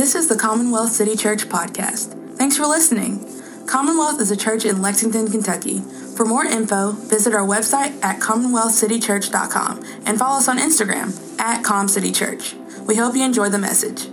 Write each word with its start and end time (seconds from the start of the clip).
This 0.00 0.14
is 0.14 0.28
the 0.28 0.34
Commonwealth 0.34 0.92
City 0.92 1.14
Church 1.14 1.46
podcast. 1.46 2.38
Thanks 2.38 2.56
for 2.56 2.64
listening. 2.64 3.22
Commonwealth 3.66 4.18
is 4.18 4.30
a 4.30 4.36
church 4.36 4.64
in 4.64 4.80
Lexington, 4.80 5.30
Kentucky. 5.30 5.80
For 6.16 6.24
more 6.24 6.42
info, 6.42 6.92
visit 6.92 7.34
our 7.34 7.46
website 7.46 8.02
at 8.02 8.18
commonwealthcitychurch.com 8.18 9.84
and 10.06 10.18
follow 10.18 10.38
us 10.38 10.48
on 10.48 10.56
Instagram 10.56 11.38
at 11.38 11.62
ComCityChurch. 11.62 12.86
We 12.86 12.96
hope 12.96 13.14
you 13.14 13.22
enjoy 13.22 13.50
the 13.50 13.58
message. 13.58 14.06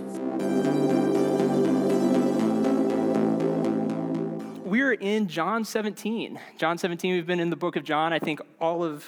We're 4.66 4.92
in 4.92 5.26
John 5.26 5.64
17. 5.64 6.38
John 6.58 6.76
17, 6.76 7.14
we've 7.14 7.26
been 7.26 7.40
in 7.40 7.48
the 7.48 7.56
book 7.56 7.76
of 7.76 7.84
John, 7.84 8.12
I 8.12 8.18
think, 8.18 8.42
all 8.60 8.84
of 8.84 9.06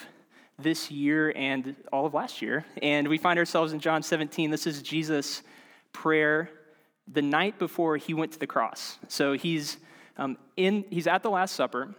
this 0.59 0.91
year 0.91 1.31
and 1.37 1.77
all 1.93 2.07
of 2.07 2.15
last 2.15 2.41
year. 2.41 2.65
And 2.81 3.07
we 3.07 3.19
find 3.19 3.39
ourselves 3.39 3.75
in 3.75 3.81
John 3.81 4.03
17. 4.03 4.51
This 4.51 4.67
is 4.67 4.81
Jesus' 4.81 5.43
prayer 5.93 6.49
the 7.13 7.23
night 7.23 7.59
before 7.59 7.97
he 7.97 8.15
went 8.15 8.33
to 8.33 8.39
the 8.39 8.47
cross. 8.47 8.99
So 9.09 9.33
he's, 9.33 9.79
um, 10.17 10.39
in, 10.57 10.85
he's 10.91 11.07
at 11.07 11.23
the 11.23 11.31
Last 11.31 11.55
Supper, 11.55 11.95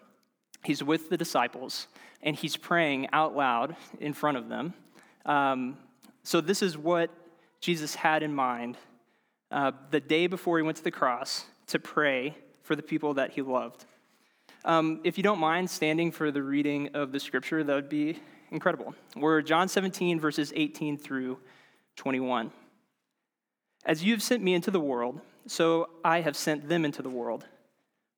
he's 0.63 0.84
with 0.84 1.09
the 1.09 1.17
disciples, 1.17 1.87
and 2.21 2.35
he's 2.35 2.55
praying 2.55 3.09
out 3.11 3.35
loud 3.35 3.75
in 3.99 4.13
front 4.13 4.37
of 4.37 4.47
them. 4.47 4.73
Um, 5.25 5.77
so 6.23 6.39
this 6.39 6.61
is 6.61 6.77
what 6.77 7.09
Jesus 7.59 7.95
had 7.95 8.23
in 8.23 8.34
mind 8.34 8.77
uh, 9.51 9.71
the 9.89 9.99
day 9.99 10.27
before 10.27 10.57
he 10.57 10.63
went 10.63 10.77
to 10.77 10.84
the 10.84 10.91
cross 10.91 11.45
to 11.67 11.79
pray 11.79 12.35
for 12.63 12.75
the 12.75 12.84
people 12.84 13.15
that 13.15 13.31
he 13.31 13.41
loved. 13.41 13.85
Um, 14.63 15.01
if 15.03 15.17
you 15.17 15.23
don't 15.23 15.39
mind 15.39 15.70
standing 15.70 16.12
for 16.12 16.31
the 16.31 16.41
reading 16.41 16.89
of 16.93 17.12
the 17.12 17.20
scripture, 17.20 17.63
that 17.63 17.73
would 17.73 17.89
be 17.89 18.20
incredible. 18.51 18.93
We're 19.15 19.41
John 19.41 19.67
17, 19.67 20.20
verses 20.20 20.53
18 20.55 20.98
through 20.98 21.39
21. 21.95 22.51
As 23.85 24.03
you 24.03 24.13
have 24.13 24.23
sent 24.23 24.44
me 24.44 24.53
into 24.53 24.71
the 24.71 24.80
world, 24.80 25.21
so 25.48 25.90
I 26.04 26.21
have 26.21 26.37
sent 26.37 26.70
them 26.70 26.85
into 26.85 27.01
the 27.01 27.10
world. 27.10 27.46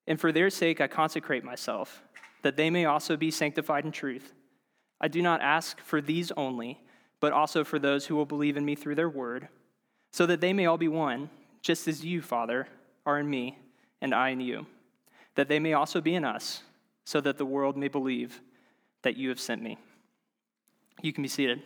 And 0.07 0.19
for 0.19 0.31
their 0.31 0.49
sake 0.49 0.81
I 0.81 0.87
consecrate 0.87 1.43
myself, 1.43 2.03
that 2.41 2.57
they 2.57 2.69
may 2.69 2.85
also 2.85 3.15
be 3.15 3.31
sanctified 3.31 3.85
in 3.85 3.91
truth. 3.91 4.33
I 4.99 5.07
do 5.07 5.21
not 5.21 5.41
ask 5.41 5.79
for 5.79 6.01
these 6.01 6.31
only, 6.35 6.81
but 7.19 7.31
also 7.31 7.63
for 7.63 7.79
those 7.79 8.05
who 8.05 8.15
will 8.15 8.25
believe 8.25 8.57
in 8.57 8.65
me 8.65 8.75
through 8.75 8.95
their 8.95 9.09
word, 9.09 9.47
so 10.11 10.25
that 10.25 10.41
they 10.41 10.53
may 10.53 10.65
all 10.65 10.77
be 10.77 10.89
one, 10.89 11.29
just 11.61 11.87
as 11.87 12.03
you, 12.03 12.21
Father, 12.21 12.67
are 13.05 13.19
in 13.19 13.29
me, 13.29 13.57
and 14.01 14.13
I 14.13 14.29
in 14.29 14.41
you, 14.41 14.65
that 15.35 15.47
they 15.47 15.59
may 15.59 15.73
also 15.73 16.01
be 16.01 16.15
in 16.15 16.25
us, 16.25 16.63
so 17.05 17.21
that 17.21 17.37
the 17.37 17.45
world 17.45 17.77
may 17.77 17.87
believe 17.87 18.41
that 19.01 19.15
you 19.17 19.29
have 19.29 19.39
sent 19.39 19.61
me. 19.61 19.77
You 21.01 21.13
can 21.13 21.23
be 21.23 21.29
seated. 21.29 21.61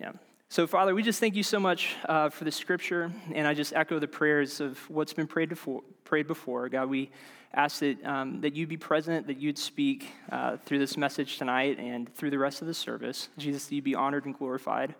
Yeah. 0.00 0.12
So, 0.52 0.66
Father, 0.66 0.96
we 0.96 1.04
just 1.04 1.20
thank 1.20 1.36
you 1.36 1.44
so 1.44 1.60
much 1.60 1.94
uh, 2.08 2.28
for 2.28 2.42
the 2.42 2.50
scripture, 2.50 3.12
and 3.32 3.46
I 3.46 3.54
just 3.54 3.72
echo 3.72 4.00
the 4.00 4.08
prayers 4.08 4.58
of 4.60 4.78
what's 4.90 5.12
been 5.12 5.28
prayed 5.28 5.48
before. 5.48 5.82
Prayed 6.02 6.26
before. 6.26 6.68
God, 6.68 6.90
we 6.90 7.12
ask 7.54 7.78
that, 7.78 8.04
um, 8.04 8.40
that 8.40 8.56
you 8.56 8.66
be 8.66 8.76
present, 8.76 9.28
that 9.28 9.40
you'd 9.40 9.58
speak 9.58 10.10
uh, 10.32 10.56
through 10.56 10.80
this 10.80 10.96
message 10.96 11.38
tonight 11.38 11.78
and 11.78 12.12
through 12.16 12.30
the 12.30 12.38
rest 12.38 12.62
of 12.62 12.66
the 12.66 12.74
service. 12.74 13.28
Jesus, 13.38 13.66
that 13.66 13.76
you 13.76 13.80
be 13.80 13.94
honored 13.94 14.24
and 14.24 14.36
glorified. 14.36 14.96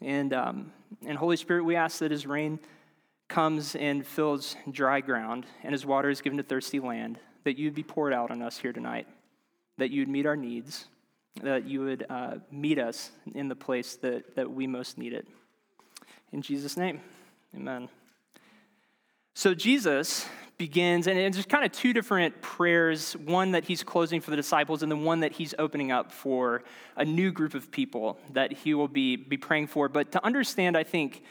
And, 0.00 0.32
um, 0.32 0.72
and 1.04 1.18
Holy 1.18 1.36
Spirit, 1.36 1.62
we 1.62 1.76
ask 1.76 1.98
that 1.98 2.10
as 2.10 2.26
rain 2.26 2.58
comes 3.28 3.76
and 3.76 4.06
fills 4.06 4.56
dry 4.70 5.02
ground, 5.02 5.44
and 5.62 5.74
as 5.74 5.84
water 5.84 6.08
is 6.08 6.22
given 6.22 6.38
to 6.38 6.42
thirsty 6.42 6.80
land, 6.80 7.18
that 7.44 7.58
you'd 7.58 7.74
be 7.74 7.82
poured 7.82 8.14
out 8.14 8.30
on 8.30 8.40
us 8.40 8.56
here 8.56 8.72
tonight, 8.72 9.06
that 9.76 9.90
you'd 9.90 10.08
meet 10.08 10.24
our 10.24 10.36
needs 10.36 10.86
that 11.42 11.66
you 11.66 11.80
would 11.82 12.06
uh, 12.08 12.36
meet 12.50 12.78
us 12.78 13.10
in 13.34 13.48
the 13.48 13.54
place 13.54 13.96
that, 13.96 14.36
that 14.36 14.50
we 14.50 14.66
most 14.66 14.98
need 14.98 15.12
it. 15.12 15.26
In 16.32 16.42
Jesus' 16.42 16.76
name, 16.76 17.00
amen. 17.54 17.88
So 19.34 19.54
Jesus 19.54 20.26
begins, 20.58 21.06
and 21.06 21.18
it's 21.18 21.36
just 21.36 21.48
kind 21.48 21.64
of 21.64 21.72
two 21.72 21.94
different 21.94 22.42
prayers 22.42 23.14
one 23.14 23.52
that 23.52 23.64
he's 23.64 23.82
closing 23.82 24.20
for 24.20 24.30
the 24.30 24.36
disciples, 24.36 24.82
and 24.82 24.92
then 24.92 25.04
one 25.04 25.20
that 25.20 25.32
he's 25.32 25.54
opening 25.58 25.90
up 25.90 26.12
for 26.12 26.62
a 26.96 27.04
new 27.04 27.32
group 27.32 27.54
of 27.54 27.70
people 27.70 28.18
that 28.34 28.52
he 28.52 28.74
will 28.74 28.88
be, 28.88 29.16
be 29.16 29.38
praying 29.38 29.68
for. 29.68 29.88
But 29.88 30.12
to 30.12 30.24
understand, 30.24 30.76
I 30.76 30.84
think, 30.84 31.22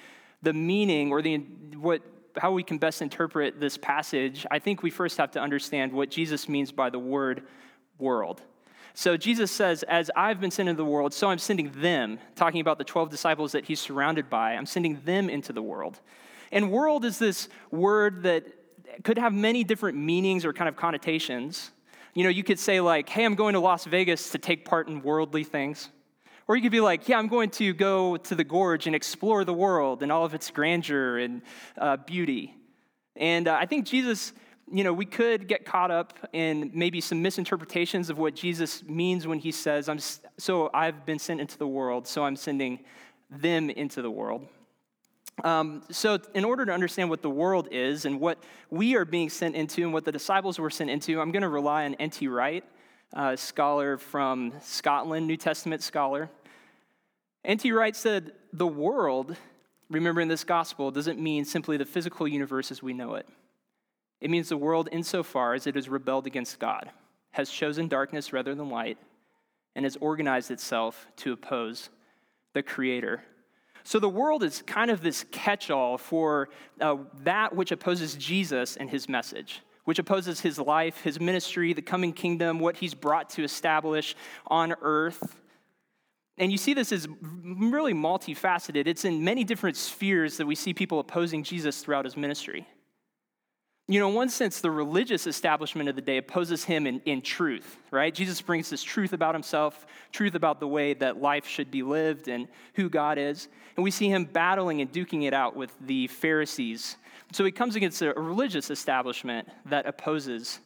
the 0.41 0.53
meaning 0.53 1.11
or 1.11 1.21
the 1.21 1.37
what 1.77 2.01
how 2.37 2.51
we 2.51 2.63
can 2.63 2.77
best 2.77 3.01
interpret 3.01 3.59
this 3.59 3.77
passage, 3.77 4.45
I 4.49 4.59
think 4.59 4.81
we 4.81 4.89
first 4.89 5.17
have 5.17 5.31
to 5.31 5.39
understand 5.39 5.91
what 5.91 6.09
Jesus 6.09 6.47
means 6.47 6.71
by 6.71 6.89
the 6.89 6.99
word 6.99 7.43
world. 7.97 8.41
So 8.93 9.17
Jesus 9.17 9.51
says, 9.51 9.83
As 9.83 10.11
I've 10.15 10.39
been 10.39 10.51
sent 10.51 10.69
into 10.69 10.77
the 10.77 10.89
world, 10.89 11.13
so 11.13 11.29
I'm 11.29 11.37
sending 11.37 11.71
them, 11.81 12.19
talking 12.35 12.61
about 12.61 12.77
the 12.77 12.83
12 12.83 13.09
disciples 13.09 13.51
that 13.53 13.65
he's 13.65 13.79
surrounded 13.79 14.29
by, 14.29 14.53
I'm 14.53 14.65
sending 14.65 14.99
them 15.05 15.29
into 15.29 15.53
the 15.53 15.61
world. 15.61 15.99
And 16.51 16.71
world 16.71 17.05
is 17.05 17.19
this 17.19 17.47
word 17.71 18.23
that 18.23 18.45
could 19.03 19.17
have 19.17 19.33
many 19.33 19.63
different 19.63 19.97
meanings 19.97 20.45
or 20.45 20.53
kind 20.53 20.67
of 20.67 20.75
connotations. 20.75 21.71
You 22.13 22.23
know, 22.23 22.29
you 22.29 22.43
could 22.43 22.59
say, 22.59 22.81
like, 22.81 23.07
hey, 23.07 23.23
I'm 23.23 23.35
going 23.35 23.53
to 23.53 23.59
Las 23.59 23.85
Vegas 23.85 24.31
to 24.31 24.37
take 24.37 24.65
part 24.65 24.87
in 24.87 25.01
worldly 25.01 25.43
things. 25.43 25.89
Or 26.47 26.55
you 26.55 26.63
could 26.63 26.71
be 26.71 26.81
like, 26.81 27.07
yeah, 27.07 27.19
I'm 27.19 27.27
going 27.27 27.51
to 27.51 27.73
go 27.73 28.17
to 28.17 28.35
the 28.35 28.43
gorge 28.43 28.87
and 28.87 28.95
explore 28.95 29.45
the 29.45 29.53
world 29.53 30.01
and 30.01 30.11
all 30.11 30.25
of 30.25 30.33
its 30.33 30.49
grandeur 30.49 31.19
and 31.19 31.43
uh, 31.77 31.97
beauty. 31.97 32.55
And 33.15 33.47
uh, 33.47 33.55
I 33.59 33.67
think 33.67 33.85
Jesus 33.85 34.33
you 34.71 34.83
know, 34.83 34.93
we 34.93 35.05
could 35.05 35.47
get 35.47 35.65
caught 35.65 35.91
up 35.91 36.13
in 36.33 36.71
maybe 36.73 37.01
some 37.01 37.21
misinterpretations 37.21 38.09
of 38.09 38.17
what 38.17 38.35
Jesus 38.35 38.83
means 38.83 39.27
when 39.27 39.39
he 39.39 39.51
says, 39.51 39.89
I'm, 39.89 39.99
So 40.37 40.69
I've 40.73 41.05
been 41.05 41.19
sent 41.19 41.41
into 41.41 41.57
the 41.57 41.67
world, 41.67 42.07
so 42.07 42.23
I'm 42.23 42.35
sending 42.35 42.79
them 43.29 43.69
into 43.69 44.01
the 44.01 44.11
world. 44.11 44.47
Um, 45.43 45.83
so, 45.89 46.19
in 46.33 46.43
order 46.43 46.65
to 46.65 46.73
understand 46.73 47.09
what 47.09 47.21
the 47.21 47.29
world 47.29 47.69
is 47.71 48.05
and 48.05 48.19
what 48.19 48.43
we 48.69 48.95
are 48.95 49.05
being 49.05 49.29
sent 49.29 49.55
into 49.55 49.83
and 49.83 49.93
what 49.93 50.03
the 50.03 50.11
disciples 50.11 50.59
were 50.59 50.69
sent 50.69 50.89
into, 50.89 51.21
I'm 51.21 51.31
going 51.31 51.43
to 51.43 51.49
rely 51.49 51.85
on 51.85 51.95
N.T. 51.95 52.27
Wright, 52.27 52.63
a 53.13 53.37
scholar 53.37 53.97
from 53.97 54.53
Scotland, 54.61 55.27
New 55.27 55.37
Testament 55.37 55.81
scholar. 55.81 56.29
N.T. 57.45 57.71
Wright 57.71 57.95
said, 57.95 58.33
The 58.51 58.67
world, 58.67 59.37
remember 59.89 60.19
in 60.19 60.27
this 60.27 60.43
gospel, 60.43 60.91
doesn't 60.91 61.19
mean 61.19 61.45
simply 61.45 61.77
the 61.77 61.85
physical 61.85 62.27
universe 62.27 62.69
as 62.69 62.83
we 62.83 62.93
know 62.93 63.15
it. 63.15 63.27
It 64.21 64.29
means 64.29 64.49
the 64.49 64.57
world, 64.57 64.89
insofar 64.91 65.53
as 65.53 65.65
it 65.67 65.75
has 65.75 65.87
rebelled 65.87 66.27
against 66.27 66.59
God, 66.59 66.91
has 67.31 67.49
chosen 67.49 67.87
darkness 67.87 68.33
rather 68.33 68.53
than 68.53 68.69
light, 68.69 68.97
and 69.75 69.85
has 69.85 69.97
organized 70.01 70.51
itself 70.51 71.07
to 71.17 71.31
oppose 71.31 71.89
the 72.53 72.63
Creator. 72.63 73.21
So 73.83 73.99
the 73.99 74.09
world 74.09 74.43
is 74.43 74.61
kind 74.63 74.91
of 74.91 75.01
this 75.01 75.25
catch 75.31 75.71
all 75.71 75.97
for 75.97 76.49
uh, 76.81 76.97
that 77.23 77.55
which 77.55 77.71
opposes 77.71 78.15
Jesus 78.15 78.75
and 78.75 78.89
his 78.89 79.07
message, 79.07 79.61
which 79.85 79.99
opposes 79.99 80.41
his 80.41 80.59
life, 80.59 81.01
his 81.01 81.19
ministry, 81.19 81.73
the 81.73 81.81
coming 81.81 82.11
kingdom, 82.11 82.59
what 82.59 82.77
he's 82.77 82.93
brought 82.93 83.29
to 83.31 83.43
establish 83.43 84.15
on 84.47 84.73
earth. 84.81 85.39
And 86.37 86.51
you 86.51 86.57
see 86.57 86.73
this 86.73 86.91
as 86.91 87.07
really 87.43 87.93
multifaceted. 87.93 88.87
It's 88.87 89.05
in 89.05 89.23
many 89.23 89.43
different 89.43 89.77
spheres 89.77 90.37
that 90.37 90.45
we 90.45 90.55
see 90.55 90.73
people 90.73 90.99
opposing 90.99 91.43
Jesus 91.43 91.81
throughout 91.81 92.05
his 92.05 92.17
ministry. 92.17 92.67
You 93.89 93.99
know, 93.99 94.09
in 94.09 94.13
one 94.13 94.29
sense, 94.29 94.61
the 94.61 94.69
religious 94.69 95.25
establishment 95.25 95.89
of 95.89 95.95
the 95.95 96.01
day 96.03 96.17
opposes 96.17 96.63
him 96.63 96.85
in, 96.85 97.01
in 97.05 97.23
truth, 97.23 97.79
right? 97.89 98.13
Jesus 98.13 98.39
brings 98.39 98.69
this 98.69 98.83
truth 98.83 99.13
about 99.13 99.33
himself, 99.33 99.87
truth 100.11 100.35
about 100.35 100.59
the 100.59 100.67
way 100.67 100.93
that 100.93 101.19
life 101.19 101.47
should 101.47 101.71
be 101.71 101.81
lived 101.81 102.27
and 102.27 102.47
who 102.75 102.87
God 102.87 103.17
is. 103.17 103.47
And 103.75 103.83
we 103.83 103.89
see 103.89 104.07
him 104.07 104.25
battling 104.25 104.79
and 104.79 104.91
duking 104.91 105.23
it 105.23 105.33
out 105.33 105.55
with 105.55 105.75
the 105.81 106.05
Pharisees. 106.05 106.97
So 107.31 107.43
he 107.43 107.51
comes 107.51 107.75
against 107.75 108.03
a 108.03 108.13
religious 108.13 108.69
establishment 108.69 109.47
that 109.65 109.87
opposes 109.87 110.59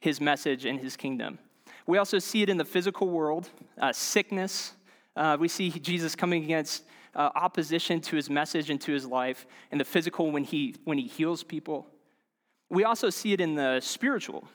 his 0.00 0.18
message 0.18 0.64
and 0.64 0.80
his 0.80 0.96
kingdom. 0.96 1.38
We 1.86 1.98
also 1.98 2.18
see 2.18 2.40
it 2.40 2.48
in 2.48 2.56
the 2.56 2.64
physical 2.64 3.10
world, 3.10 3.50
uh, 3.78 3.92
sickness. 3.92 4.72
Uh, 5.14 5.36
we 5.38 5.48
see 5.48 5.68
Jesus 5.68 6.16
coming 6.16 6.42
against 6.44 6.84
uh, 7.14 7.28
opposition 7.34 8.00
to 8.00 8.16
his 8.16 8.30
message 8.30 8.70
and 8.70 8.80
to 8.80 8.92
his 8.92 9.04
life 9.04 9.46
in 9.70 9.76
the 9.76 9.84
physical 9.84 10.30
when 10.30 10.44
he, 10.44 10.74
when 10.84 10.96
he 10.96 11.06
heals 11.06 11.42
people. 11.42 11.86
We 12.68 12.84
also 12.84 13.10
see 13.10 13.32
it 13.32 13.40
in 13.40 13.54
the 13.54 13.80
spiritual. 13.80 14.48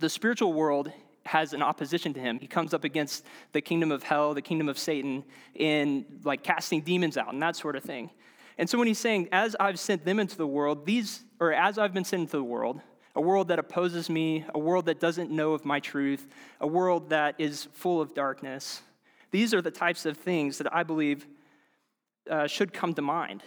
The 0.00 0.08
spiritual 0.08 0.52
world 0.52 0.90
has 1.26 1.52
an 1.52 1.62
opposition 1.62 2.12
to 2.14 2.20
him. 2.20 2.38
He 2.38 2.46
comes 2.46 2.74
up 2.74 2.84
against 2.84 3.24
the 3.52 3.60
kingdom 3.60 3.90
of 3.90 4.02
hell, 4.02 4.34
the 4.34 4.42
kingdom 4.42 4.68
of 4.68 4.78
Satan, 4.78 5.24
in 5.54 6.04
like 6.24 6.42
casting 6.42 6.80
demons 6.80 7.16
out 7.16 7.32
and 7.32 7.42
that 7.42 7.56
sort 7.56 7.76
of 7.76 7.82
thing. 7.82 8.10
And 8.58 8.68
so 8.68 8.78
when 8.78 8.86
he's 8.86 8.98
saying, 8.98 9.28
as 9.32 9.56
I've 9.58 9.80
sent 9.80 10.04
them 10.04 10.18
into 10.18 10.36
the 10.36 10.46
world, 10.46 10.86
these, 10.86 11.24
or 11.40 11.52
as 11.52 11.78
I've 11.78 11.92
been 11.92 12.04
sent 12.04 12.20
into 12.20 12.36
the 12.36 12.44
world, 12.44 12.80
a 13.16 13.20
world 13.20 13.48
that 13.48 13.58
opposes 13.58 14.10
me, 14.10 14.44
a 14.54 14.58
world 14.58 14.86
that 14.86 15.00
doesn't 15.00 15.30
know 15.30 15.52
of 15.52 15.64
my 15.64 15.80
truth, 15.80 16.26
a 16.60 16.66
world 16.66 17.10
that 17.10 17.34
is 17.38 17.68
full 17.72 18.00
of 18.00 18.14
darkness, 18.14 18.82
these 19.30 19.52
are 19.52 19.62
the 19.62 19.70
types 19.70 20.06
of 20.06 20.16
things 20.16 20.58
that 20.58 20.72
I 20.74 20.82
believe 20.82 21.26
uh, 22.30 22.46
should 22.46 22.72
come 22.72 22.94
to 22.94 23.02
mind 23.02 23.42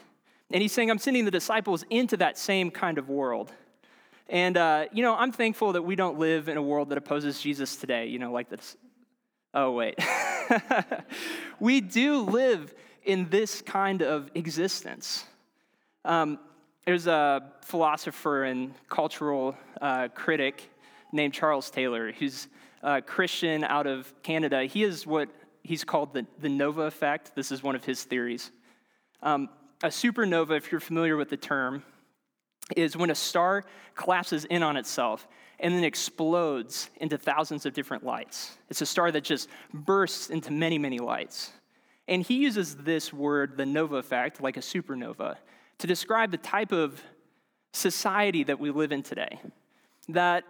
and 0.51 0.61
he's 0.61 0.71
saying, 0.71 0.89
I'm 0.89 0.97
sending 0.97 1.25
the 1.25 1.31
disciples 1.31 1.83
into 1.89 2.17
that 2.17 2.37
same 2.37 2.71
kind 2.71 2.97
of 2.97 3.09
world. 3.09 3.51
And, 4.29 4.57
uh, 4.57 4.85
you 4.91 5.03
know, 5.03 5.15
I'm 5.15 5.31
thankful 5.31 5.73
that 5.73 5.81
we 5.81 5.95
don't 5.95 6.19
live 6.19 6.49
in 6.49 6.57
a 6.57 6.61
world 6.61 6.89
that 6.89 6.97
opposes 6.97 7.41
Jesus 7.41 7.75
today, 7.75 8.07
you 8.07 8.19
know, 8.19 8.31
like 8.31 8.49
this. 8.49 8.75
Oh, 9.53 9.71
wait. 9.71 9.97
we 11.59 11.81
do 11.81 12.21
live 12.21 12.73
in 13.03 13.29
this 13.29 13.61
kind 13.61 14.01
of 14.01 14.29
existence. 14.35 15.25
Um, 16.03 16.39
there's 16.85 17.07
a 17.07 17.51
philosopher 17.61 18.43
and 18.43 18.73
cultural 18.89 19.55
uh, 19.81 20.09
critic 20.09 20.69
named 21.11 21.33
Charles 21.33 21.69
Taylor, 21.69 22.11
who's 22.11 22.47
a 22.83 23.01
Christian 23.01 23.63
out 23.63 23.87
of 23.87 24.13
Canada. 24.23 24.65
He 24.65 24.83
is 24.83 25.07
what 25.07 25.29
he's 25.63 25.83
called 25.83 26.13
the, 26.13 26.25
the 26.39 26.49
nova 26.49 26.83
effect. 26.83 27.35
This 27.35 27.51
is 27.51 27.63
one 27.63 27.75
of 27.75 27.83
his 27.83 28.03
theories. 28.03 28.51
Um, 29.21 29.49
a 29.83 29.87
supernova, 29.87 30.57
if 30.57 30.71
you're 30.71 30.81
familiar 30.81 31.17
with 31.17 31.29
the 31.29 31.37
term, 31.37 31.83
is 32.75 32.97
when 32.97 33.09
a 33.09 33.15
star 33.15 33.63
collapses 33.95 34.45
in 34.45 34.63
on 34.63 34.77
itself 34.77 35.27
and 35.59 35.73
then 35.73 35.83
explodes 35.83 36.89
into 36.97 37.17
thousands 37.17 37.65
of 37.65 37.73
different 37.73 38.03
lights. 38.03 38.57
It's 38.69 38.81
a 38.81 38.85
star 38.85 39.11
that 39.11 39.23
just 39.23 39.49
bursts 39.73 40.29
into 40.29 40.51
many, 40.51 40.77
many 40.77 40.99
lights. 40.99 41.51
And 42.07 42.21
he 42.21 42.35
uses 42.37 42.75
this 42.75 43.11
word, 43.11 43.57
the 43.57 43.65
nova 43.65 43.97
effect, 43.97 44.41
like 44.41 44.57
a 44.57 44.61
supernova, 44.61 45.37
to 45.79 45.87
describe 45.87 46.31
the 46.31 46.37
type 46.37 46.71
of 46.71 47.01
society 47.73 48.43
that 48.43 48.59
we 48.59 48.71
live 48.71 48.91
in 48.91 49.03
today. 49.03 49.39
That 50.09 50.43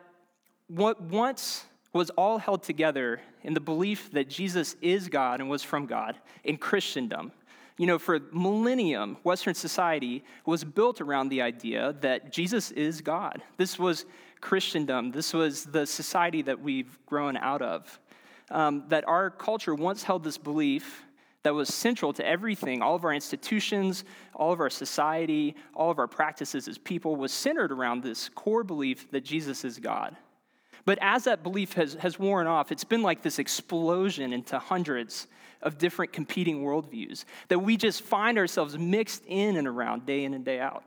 what 0.68 1.02
once 1.02 1.66
was 1.94 2.10
all 2.12 2.38
held 2.38 2.64
together 2.64 3.22
in 3.44 3.54
the 3.54 3.60
belief 3.60 4.12
that 4.12 4.30
Jesus 4.30 4.76
is 4.82 5.08
God 5.08 5.40
and 5.40 5.50
was 5.50 5.64
from 5.64 5.86
God 5.86 6.16
in 6.44 6.58
Christendom. 6.58 7.32
You 7.78 7.86
know, 7.86 8.00
for 8.00 8.20
millennium, 8.32 9.18
Western 9.24 9.54
society 9.54 10.24
was 10.46 10.64
built 10.64 11.00
around 11.00 11.30
the 11.30 11.44
idea 11.44 11.96
that 12.02 12.32
Jesus 12.32 12.72
is 12.72 13.02
God. 13.02 13.44
This 13.58 13.78
was 13.78 14.06
Christendom. 14.42 15.12
This 15.12 15.34
was 15.34 15.66
the 15.66 15.86
society 15.86 16.42
that 16.44 16.60
we've 16.60 16.98
grown 17.06 17.38
out 17.38 17.62
of. 17.62 18.00
Um, 18.50 18.86
that 18.88 19.08
our 19.08 19.30
culture 19.30 19.76
once 19.76 20.04
held 20.04 20.24
this 20.24 20.38
belief 20.38 21.04
that 21.44 21.54
was 21.54 21.74
central 21.74 22.14
to 22.14 22.26
everything, 22.26 22.82
all 22.82 22.96
of 22.96 23.06
our 23.06 23.14
institutions, 23.14 24.04
all 24.34 24.52
of 24.52 24.60
our 24.60 24.70
society, 24.70 25.56
all 25.76 25.92
of 25.92 26.00
our 26.00 26.08
practices 26.08 26.68
as 26.68 26.78
people, 26.78 27.16
was 27.16 27.32
centered 27.32 27.72
around 27.72 28.04
this 28.04 28.30
core 28.30 28.64
belief 28.64 29.10
that 29.12 29.24
Jesus 29.24 29.64
is 29.64 29.80
God. 29.80 30.16
But 30.88 31.00
as 31.02 31.26
that 31.26 31.44
belief 31.44 31.74
has, 31.74 31.96
has 31.96 32.18
worn 32.18 32.48
off, 32.48 32.72
it's 32.72 32.86
been 32.86 33.02
like 33.02 33.22
this 33.22 33.40
explosion 33.40 34.32
into 34.32 34.58
hundreds 34.58 35.28
of 35.62 35.78
different 35.78 36.14
competing 36.14 36.64
worldviews 36.64 37.26
that 37.50 37.60
we 37.60 37.76
just 37.76 38.04
find 38.04 38.38
ourselves 38.38 38.78
mixed 38.78 39.26
in 39.26 39.58
and 39.58 39.68
around 39.68 40.06
day 40.06 40.24
in 40.24 40.34
and 40.34 40.46
day 40.46 40.62
out. 40.62 40.86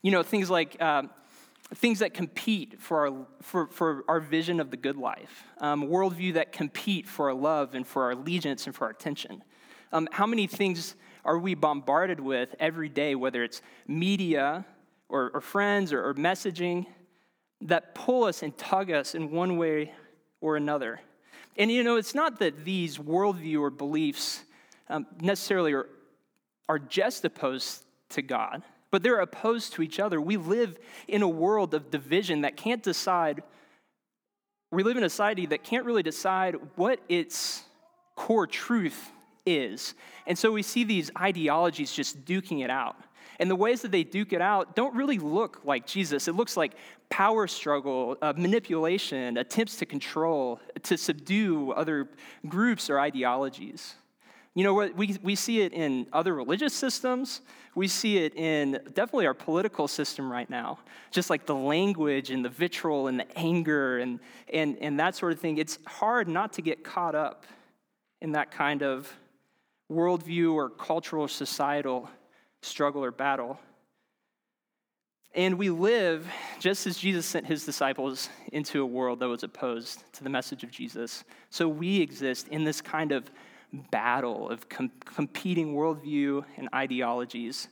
You 0.00 0.12
know, 0.12 0.22
things 0.22 0.48
like 0.48 0.80
um, 0.80 1.10
things 1.74 1.98
that 1.98 2.14
compete 2.14 2.80
for 2.80 3.08
our, 3.08 3.26
for, 3.42 3.66
for 3.66 4.04
our 4.06 4.20
vision 4.20 4.60
of 4.60 4.70
the 4.70 4.76
good 4.76 4.96
life, 4.96 5.42
um, 5.58 5.88
worldview 5.88 6.34
that 6.34 6.52
compete 6.52 7.08
for 7.08 7.30
our 7.30 7.34
love 7.34 7.74
and 7.74 7.84
for 7.84 8.04
our 8.04 8.12
allegiance 8.12 8.66
and 8.66 8.76
for 8.76 8.84
our 8.84 8.90
attention. 8.92 9.42
Um, 9.92 10.08
how 10.12 10.24
many 10.24 10.46
things 10.46 10.94
are 11.24 11.36
we 11.36 11.54
bombarded 11.54 12.20
with 12.20 12.54
every 12.60 12.90
day, 12.90 13.16
whether 13.16 13.42
it's 13.42 13.60
media 13.88 14.64
or, 15.08 15.32
or 15.34 15.40
friends 15.40 15.92
or, 15.92 16.08
or 16.10 16.14
messaging, 16.14 16.86
that 17.62 17.94
pull 17.94 18.24
us 18.24 18.42
and 18.42 18.56
tug 18.56 18.90
us 18.90 19.14
in 19.14 19.30
one 19.30 19.56
way 19.56 19.92
or 20.40 20.56
another? 20.56 21.00
And 21.56 21.70
you 21.70 21.82
know, 21.82 21.96
it's 21.96 22.14
not 22.14 22.38
that 22.40 22.64
these 22.64 22.98
worldview 22.98 23.60
or 23.60 23.70
beliefs 23.70 24.42
um, 24.88 25.06
necessarily 25.20 25.72
are, 25.72 25.88
are 26.68 26.78
just 26.78 27.24
opposed 27.24 27.82
to 28.10 28.22
God 28.22 28.62
but 28.90 29.02
they're 29.02 29.20
opposed 29.20 29.74
to 29.74 29.82
each 29.82 30.00
other. 30.00 30.20
We 30.20 30.36
live 30.36 30.78
in 31.08 31.22
a 31.22 31.28
world 31.28 31.74
of 31.74 31.90
division 31.90 32.42
that 32.42 32.56
can't 32.56 32.82
decide, 32.82 33.42
we 34.70 34.82
live 34.82 34.96
in 34.96 35.04
a 35.04 35.10
society 35.10 35.46
that 35.46 35.64
can't 35.64 35.84
really 35.84 36.02
decide 36.02 36.56
what 36.76 37.00
its 37.08 37.62
core 38.14 38.46
truth 38.46 39.12
is. 39.44 39.94
And 40.26 40.38
so 40.38 40.50
we 40.50 40.62
see 40.62 40.84
these 40.84 41.10
ideologies 41.18 41.92
just 41.92 42.24
duking 42.24 42.64
it 42.64 42.70
out. 42.70 42.96
And 43.38 43.50
the 43.50 43.56
ways 43.56 43.82
that 43.82 43.92
they 43.92 44.04
duke 44.04 44.32
it 44.32 44.40
out 44.40 44.74
don't 44.74 44.94
really 44.94 45.18
look 45.18 45.60
like 45.64 45.86
Jesus. 45.86 46.28
It 46.28 46.34
looks 46.34 46.56
like 46.56 46.74
power 47.10 47.46
struggle, 47.46 48.16
uh, 48.22 48.32
manipulation, 48.36 49.36
attempts 49.36 49.76
to 49.76 49.86
control, 49.86 50.60
to 50.84 50.96
subdue 50.96 51.72
other 51.72 52.08
groups 52.48 52.88
or 52.90 52.98
ideologies. 52.98 53.94
You 54.54 54.64
know, 54.64 54.72
we, 54.72 55.18
we 55.22 55.34
see 55.34 55.60
it 55.60 55.74
in 55.74 56.06
other 56.14 56.34
religious 56.34 56.72
systems. 56.72 57.42
We 57.74 57.88
see 57.88 58.16
it 58.16 58.34
in 58.36 58.80
definitely 58.94 59.26
our 59.26 59.34
political 59.34 59.86
system 59.86 60.32
right 60.32 60.48
now. 60.48 60.78
Just 61.10 61.28
like 61.28 61.44
the 61.44 61.54
language 61.54 62.30
and 62.30 62.42
the 62.42 62.48
vitriol 62.48 63.08
and 63.08 63.20
the 63.20 63.38
anger 63.38 63.98
and, 63.98 64.18
and, 64.50 64.78
and 64.80 64.98
that 64.98 65.14
sort 65.14 65.34
of 65.34 65.40
thing. 65.40 65.58
It's 65.58 65.78
hard 65.86 66.26
not 66.26 66.54
to 66.54 66.62
get 66.62 66.82
caught 66.82 67.14
up 67.14 67.44
in 68.22 68.32
that 68.32 68.50
kind 68.50 68.82
of 68.82 69.12
worldview 69.92 70.54
or 70.54 70.70
cultural 70.70 71.28
societal 71.28 72.08
struggle 72.66 73.04
or 73.04 73.10
battle. 73.10 73.58
And 75.34 75.58
we 75.58 75.68
live 75.68 76.26
just 76.58 76.86
as 76.86 76.98
Jesus 76.98 77.26
sent 77.26 77.46
his 77.46 77.66
disciples 77.66 78.30
into 78.52 78.82
a 78.82 78.86
world 78.86 79.20
that 79.20 79.28
was 79.28 79.42
opposed 79.42 80.02
to 80.14 80.24
the 80.24 80.30
message 80.30 80.64
of 80.64 80.70
Jesus. 80.70 81.24
So 81.50 81.68
we 81.68 82.00
exist 82.00 82.48
in 82.48 82.64
this 82.64 82.80
kind 82.80 83.12
of 83.12 83.30
battle 83.90 84.48
of 84.48 84.68
com- 84.68 84.92
competing 85.04 85.74
worldview 85.74 86.44
and 86.56 86.68
ideologies 86.74 87.68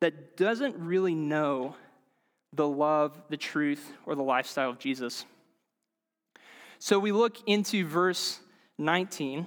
that 0.00 0.36
doesn't 0.36 0.76
really 0.76 1.14
know 1.14 1.74
the 2.52 2.66
love, 2.66 3.20
the 3.28 3.36
truth, 3.36 3.92
or 4.06 4.14
the 4.14 4.22
lifestyle 4.22 4.70
of 4.70 4.78
Jesus. 4.78 5.24
So 6.78 6.98
we 6.98 7.10
look 7.10 7.36
into 7.46 7.86
verse 7.86 8.38
19 8.78 9.46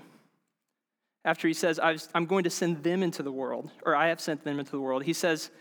after 1.24 1.48
he 1.48 1.54
says, 1.54 1.80
I'm 2.14 2.26
going 2.26 2.44
to 2.46 2.50
send 2.50 2.84
them 2.84 3.04
into 3.04 3.24
the 3.24 3.32
world, 3.32 3.70
or 3.86 3.96
I 3.96 4.08
have 4.08 4.20
sent 4.20 4.44
them 4.44 4.60
into 4.60 4.72
the 4.72 4.80
world. 4.80 5.04
He 5.04 5.14
says, 5.14 5.52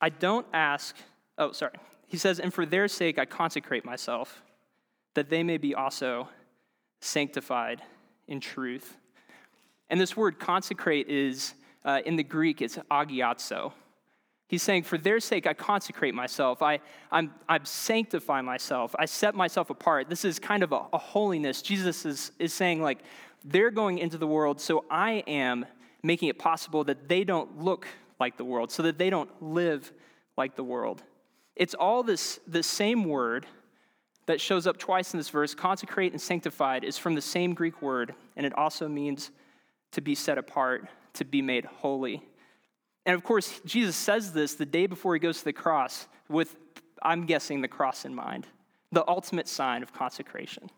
I 0.00 0.08
don't 0.08 0.46
ask, 0.52 0.96
oh, 1.38 1.52
sorry. 1.52 1.74
He 2.06 2.16
says, 2.16 2.40
and 2.40 2.52
for 2.52 2.66
their 2.66 2.88
sake 2.88 3.18
I 3.18 3.24
consecrate 3.24 3.84
myself, 3.84 4.42
that 5.14 5.30
they 5.30 5.42
may 5.42 5.58
be 5.58 5.74
also 5.74 6.28
sanctified 7.00 7.82
in 8.26 8.40
truth. 8.40 8.96
And 9.88 10.00
this 10.00 10.16
word 10.16 10.38
consecrate 10.38 11.08
is, 11.08 11.54
uh, 11.84 12.00
in 12.04 12.16
the 12.16 12.24
Greek, 12.24 12.62
it's 12.62 12.76
agiazo. 12.90 13.72
He's 14.48 14.62
saying, 14.62 14.82
for 14.82 14.98
their 14.98 15.20
sake, 15.20 15.46
I 15.46 15.54
consecrate 15.54 16.14
myself. 16.14 16.60
I, 16.60 16.80
I'm, 17.10 17.32
I 17.48 17.60
sanctify 17.62 18.42
myself. 18.42 18.94
I 18.98 19.06
set 19.06 19.34
myself 19.34 19.70
apart. 19.70 20.10
This 20.10 20.24
is 20.24 20.38
kind 20.38 20.62
of 20.62 20.72
a, 20.72 20.82
a 20.92 20.98
holiness. 20.98 21.62
Jesus 21.62 22.04
is, 22.04 22.32
is 22.38 22.52
saying, 22.52 22.82
like, 22.82 22.98
they're 23.44 23.70
going 23.70 23.98
into 23.98 24.18
the 24.18 24.26
world, 24.26 24.60
so 24.60 24.84
I 24.90 25.24
am 25.26 25.66
making 26.02 26.28
it 26.28 26.38
possible 26.38 26.84
that 26.84 27.08
they 27.08 27.24
don't 27.24 27.60
look 27.60 27.86
like 28.18 28.36
the 28.36 28.44
world, 28.44 28.70
so 28.70 28.82
that 28.84 28.98
they 28.98 29.10
don't 29.10 29.30
live 29.42 29.92
like 30.36 30.56
the 30.56 30.64
world. 30.64 31.02
It's 31.56 31.74
all 31.74 32.02
this, 32.02 32.40
this 32.46 32.66
same 32.66 33.04
word 33.04 33.46
that 34.26 34.40
shows 34.40 34.66
up 34.66 34.78
twice 34.78 35.12
in 35.12 35.18
this 35.18 35.28
verse, 35.28 35.54
consecrate 35.54 36.12
and 36.12 36.20
sanctified, 36.20 36.84
is 36.84 36.96
from 36.96 37.14
the 37.14 37.20
same 37.20 37.54
Greek 37.54 37.82
word, 37.82 38.14
and 38.36 38.46
it 38.46 38.56
also 38.56 38.88
means 38.88 39.30
to 39.92 40.00
be 40.00 40.14
set 40.14 40.38
apart, 40.38 40.88
to 41.14 41.24
be 41.24 41.42
made 41.42 41.64
holy. 41.64 42.22
And 43.04 43.14
of 43.14 43.24
course, 43.24 43.60
Jesus 43.64 43.96
says 43.96 44.32
this 44.32 44.54
the 44.54 44.66
day 44.66 44.86
before 44.86 45.14
he 45.14 45.20
goes 45.20 45.38
to 45.38 45.44
the 45.44 45.52
cross 45.52 46.06
with, 46.28 46.56
I'm 47.02 47.26
guessing, 47.26 47.60
the 47.60 47.68
cross 47.68 48.04
in 48.04 48.14
mind, 48.14 48.46
the 48.92 49.06
ultimate 49.08 49.48
sign 49.48 49.82
of 49.82 49.92
consecration, 49.92 50.70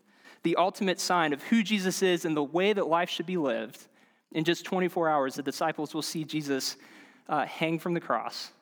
the 0.44 0.56
ultimate 0.56 1.00
sign 1.00 1.32
of 1.32 1.42
who 1.44 1.62
Jesus 1.62 2.02
is 2.02 2.24
and 2.24 2.36
the 2.36 2.44
way 2.44 2.72
that 2.72 2.86
life 2.86 3.10
should 3.10 3.26
be 3.26 3.36
lived. 3.36 3.86
In 4.32 4.44
just 4.44 4.64
24 4.64 5.08
hours, 5.08 5.34
the 5.34 5.42
disciples 5.42 5.94
will 5.94 6.02
see 6.02 6.24
Jesus 6.24 6.76
uh, 7.28 7.46
hang 7.46 7.78
from 7.78 7.94
the 7.94 8.00
cross 8.00 8.52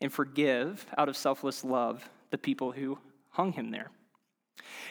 and 0.00 0.12
forgive 0.12 0.86
out 0.96 1.08
of 1.08 1.16
selfless 1.16 1.64
love 1.64 2.08
the 2.30 2.38
people 2.38 2.72
who 2.72 2.98
hung 3.30 3.52
him 3.52 3.70
there. 3.70 3.90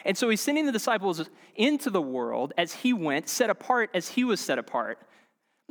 And 0.04 0.16
so 0.16 0.28
he's 0.28 0.40
sending 0.40 0.66
the 0.66 0.72
disciples 0.72 1.28
into 1.54 1.90
the 1.90 2.02
world 2.02 2.52
as 2.58 2.72
he 2.72 2.92
went, 2.92 3.28
set 3.28 3.50
apart 3.50 3.90
as 3.94 4.08
he 4.08 4.24
was 4.24 4.40
set 4.40 4.58
apart. 4.58 4.98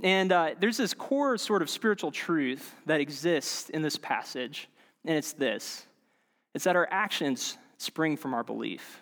And 0.02 0.32
uh, 0.32 0.52
there's 0.60 0.78
this 0.78 0.94
core 0.94 1.38
sort 1.38 1.62
of 1.62 1.70
spiritual 1.70 2.12
truth 2.12 2.74
that 2.86 3.02
exists 3.02 3.70
in 3.70 3.82
this 3.82 3.98
passage, 3.98 4.70
and 5.06 5.18
it's 5.18 5.34
this 5.34 5.86
it's 6.56 6.64
that 6.64 6.76
our 6.76 6.88
actions 6.90 7.58
spring 7.78 8.18
from 8.18 8.34
our 8.34 8.44
belief. 8.44 9.02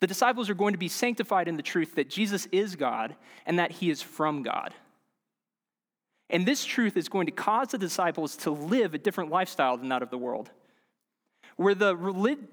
The 0.00 0.06
disciples 0.06 0.50
are 0.50 0.54
going 0.54 0.74
to 0.74 0.78
be 0.78 0.88
sanctified 0.88 1.48
in 1.48 1.56
the 1.56 1.62
truth 1.62 1.94
that 1.94 2.10
Jesus 2.10 2.46
is 2.52 2.76
God 2.76 3.16
and 3.46 3.58
that 3.58 3.70
he 3.70 3.90
is 3.90 4.02
from 4.02 4.42
God. 4.42 4.74
And 6.28 6.44
this 6.44 6.64
truth 6.64 6.96
is 6.96 7.08
going 7.08 7.26
to 7.26 7.32
cause 7.32 7.68
the 7.68 7.78
disciples 7.78 8.36
to 8.38 8.50
live 8.50 8.94
a 8.94 8.98
different 8.98 9.30
lifestyle 9.30 9.76
than 9.76 9.88
that 9.88 10.02
of 10.02 10.10
the 10.10 10.18
world 10.18 10.50
where 11.56 11.74
the, 11.74 11.94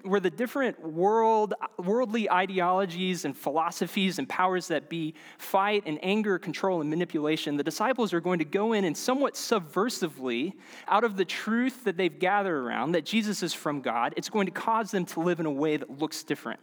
where 0.02 0.20
the 0.20 0.30
different 0.30 0.80
world, 0.82 1.52
worldly 1.78 2.30
ideologies 2.30 3.26
and 3.26 3.36
philosophies 3.36 4.18
and 4.18 4.26
powers 4.28 4.68
that 4.68 4.88
be 4.88 5.14
fight 5.36 5.82
and 5.84 5.98
anger, 6.02 6.38
control, 6.38 6.80
and 6.80 6.88
manipulation, 6.88 7.56
the 7.56 7.62
disciples 7.62 8.14
are 8.14 8.20
going 8.20 8.38
to 8.38 8.46
go 8.46 8.72
in 8.72 8.84
and 8.84 8.96
somewhat 8.96 9.34
subversively, 9.34 10.54
out 10.88 11.04
of 11.04 11.16
the 11.16 11.24
truth 11.24 11.84
that 11.84 11.98
they've 11.98 12.18
gathered 12.18 12.56
around, 12.56 12.92
that 12.92 13.04
Jesus 13.04 13.42
is 13.42 13.52
from 13.52 13.82
God, 13.82 14.14
it's 14.16 14.30
going 14.30 14.46
to 14.46 14.52
cause 14.52 14.90
them 14.90 15.04
to 15.06 15.20
live 15.20 15.38
in 15.38 15.46
a 15.46 15.50
way 15.50 15.76
that 15.76 15.98
looks 15.98 16.22
different. 16.22 16.60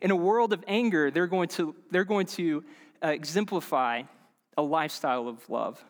In 0.00 0.10
a 0.10 0.16
world 0.16 0.52
of 0.52 0.64
anger, 0.66 1.10
they're 1.10 1.26
going 1.26 1.48
to, 1.50 1.74
they're 1.90 2.04
going 2.04 2.26
to 2.26 2.64
uh, 3.02 3.08
exemplify 3.08 4.02
a 4.56 4.62
lifestyle 4.62 5.28
of 5.28 5.48
love. 5.48 5.82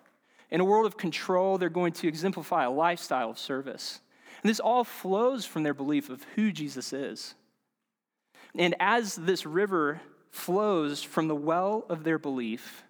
In 0.51 0.61
a 0.61 0.65
world 0.65 0.87
of 0.87 0.97
control, 0.97 1.59
they're 1.59 1.69
going 1.69 1.93
to 1.95 2.09
exemplify 2.09 2.65
a 2.65 2.71
lifestyle 2.71 3.31
of 3.31 3.39
service. 3.39 4.01
And 4.43 4.49
this 4.49 4.61
all 4.61 4.85
flows 4.85 5.45
from 5.45 5.63
their 5.63 5.75
belief 5.75 6.11
of 6.11 6.25
who 6.37 6.53
Jesus 6.53 6.93
is. 6.93 7.35
And 8.57 8.75
as 8.81 9.15
this 9.15 9.45
river 9.45 10.01
flows 10.31 11.03
from 11.03 11.29
the 11.29 11.35
well 11.35 11.85
of 11.89 12.05
their 12.05 12.19
belief, 12.19 12.85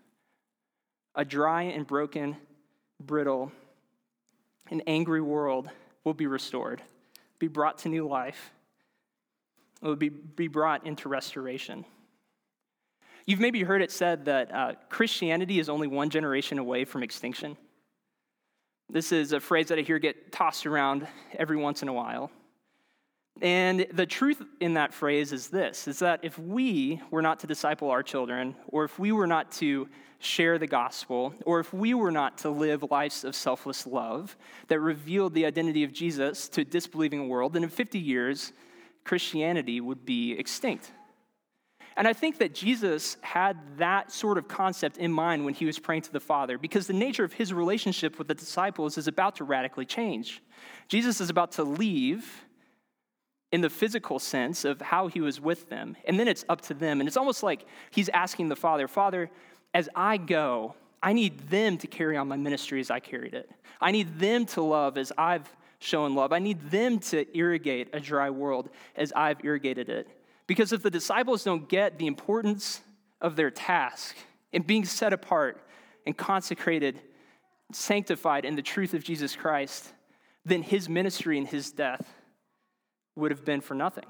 a 1.15 1.25
dry 1.25 1.63
and 1.63 1.87
broken, 1.87 2.37
brittle, 3.01 3.51
and 4.71 4.83
angry 4.87 5.21
world 5.21 5.69
will 6.05 6.15
be 6.15 6.27
restored, 6.27 6.83
be 7.39 7.49
brought 7.49 7.79
to 7.79 7.89
new 7.89 8.07
life, 8.07 8.53
it 9.83 9.87
will 9.87 9.97
be, 9.97 10.09
be 10.09 10.49
brought 10.49 10.87
into 10.87 11.09
restoration. 11.09 11.85
You've 13.27 13.41
maybe 13.41 13.63
heard 13.63 13.83
it 13.83 13.93
said 13.93 14.25
that 14.25 14.55
uh, 14.55 14.73
Christianity 14.89 15.59
is 15.59 15.69
only 15.69 15.87
one 15.87 16.11
generation 16.11 16.59
away 16.59 16.85
from 16.85 17.03
extinction. 17.03 17.57
This 18.91 19.13
is 19.13 19.33
a 19.33 19.41
phrase 19.41 19.69
that 19.69 19.79
I 19.79 19.83
hear 19.83 19.99
get 19.99 20.33
tossed 20.33 20.65
around 20.65 21.07
every 21.39 21.59
once 21.59 21.83
in 21.83 21.89
a 21.89 21.93
while. 21.93 22.31
And 23.41 23.87
the 23.93 24.07
truth 24.07 24.43
in 24.61 24.75
that 24.75 24.93
phrase 24.93 25.33
is 25.33 25.49
this 25.49 25.87
is 25.87 26.01
that 26.01 26.21
if 26.23 26.39
we 26.39 27.01
were 27.11 27.23
not 27.23 27.41
to 27.41 27.47
disciple 27.47 27.91
our 27.91 28.03
children, 28.03 28.57
or 28.69 28.85
if 28.85 28.99
we 28.99 29.13
were 29.13 29.27
not 29.27 29.53
to 29.53 29.89
share 30.19 30.59
the 30.59 30.67
gospel, 30.67 31.35
or 31.45 31.61
if 31.61 31.73
we 31.73 31.95
were 31.95 32.11
not 32.11 32.39
to 32.39 32.51
live 32.51 32.85
lives 32.91 33.23
of 33.25 33.37
selfless 33.37 33.87
love 33.87 34.37
that 34.67 34.81
revealed 34.81 35.35
the 35.35 35.47
identity 35.47 35.85
of 35.85 35.93
Jesus 35.93 36.49
to 36.49 36.63
a 36.63 36.65
disbelieving 36.65 37.29
world, 37.29 37.53
then 37.53 37.63
in 37.63 37.69
50 37.69 37.99
years, 37.99 38.53
Christianity 39.09 39.81
would 39.81 40.05
be 40.05 40.33
extinct. 40.33 40.93
And 41.97 42.07
I 42.07 42.13
think 42.13 42.39
that 42.39 42.55
Jesus 42.55 43.17
had 43.23 43.57
that 43.79 44.13
sort 44.13 44.37
of 44.37 44.47
concept 44.47 44.99
in 44.99 45.11
mind 45.11 45.45
when 45.47 45.55
he 45.55 45.65
was 45.65 45.79
praying 45.79 46.03
to 46.03 46.13
the 46.13 46.21
Father, 46.21 46.59
because 46.59 46.87
the 46.87 46.93
nature 46.93 47.25
of 47.25 47.33
his 47.33 47.53
relationship 47.53 48.19
with 48.19 48.29
the 48.29 48.35
disciples 48.35 48.99
is 48.99 49.09
about 49.09 49.37
to 49.37 49.45
radically 49.45 49.87
change. 49.87 50.43
Jesus 50.89 51.21
is 51.23 51.31
about 51.31 51.53
to 51.53 51.65
leave 51.65 52.45
in 53.51 53.63
the 53.63 53.71
physical 53.71 54.19
sense 54.19 54.67
of 54.67 54.81
how 54.81 55.09
he 55.09 55.23
was 55.23 55.41
with 55.41 55.71
them, 55.71 55.97
and 56.05 56.21
then 56.21 56.29
it's 56.29 56.45
up 56.51 56.61
to 56.61 56.75
them. 56.75 57.01
And 57.01 57.09
it's 57.09 57.17
almost 57.17 57.43
like 57.43 57.65
he's 57.91 58.11
asking 58.11 58.51
the 58.51 58.57
Father, 58.57 58.87
Father, 58.87 59.31
as 59.73 59.89
I 59.97 60.19
go, 60.19 60.75
I 61.03 61.15
need 61.15 61.49
them 61.49 61.79
to 61.79 61.87
carry 61.87 62.17
on 62.19 62.29
my 62.29 62.37
ministry 62.37 62.79
as 62.79 62.91
I 62.91 63.01
carried 63.01 63.33
it. 63.33 63.51
I 63.81 63.91
need 63.91 64.19
them 64.19 64.45
to 64.47 64.61
love 64.61 64.99
as 64.99 65.13
I've 65.17 65.49
shown 65.79 66.15
love. 66.15 66.33
I 66.33 66.39
need 66.39 66.71
them 66.71 66.99
to 66.99 67.27
irrigate 67.37 67.89
a 67.93 68.01
dry 68.01 68.31
world 68.31 68.69
as 68.97 69.13
I've 69.15 69.45
irrigated 69.45 69.89
it. 69.89 70.09
Because 70.47 70.73
if 70.73 70.83
the 70.83 70.91
disciples 70.91 71.45
don't 71.45 71.69
get 71.69 71.99
the 71.99 72.07
importance 72.07 72.83
of 73.21 73.37
their 73.37 73.51
task 73.51 74.17
and 74.53 74.67
being 74.67 74.85
set 74.85 75.13
apart 75.13 75.63
and 76.07 76.17
consecrated, 76.17 77.01
sanctified 77.73 78.45
in 78.45 78.57
the 78.57 78.63
truth 78.63 78.95
of 78.95 79.05
Jesus 79.05 79.37
Christ, 79.37 79.93
then 80.45 80.63
his 80.63 80.89
ministry 80.89 81.39
and 81.39 81.47
his 81.47 81.71
death 81.71 82.15
would 83.15 83.31
have 83.31 83.45
been 83.45 83.61
for 83.61 83.75
nothing. 83.75 84.07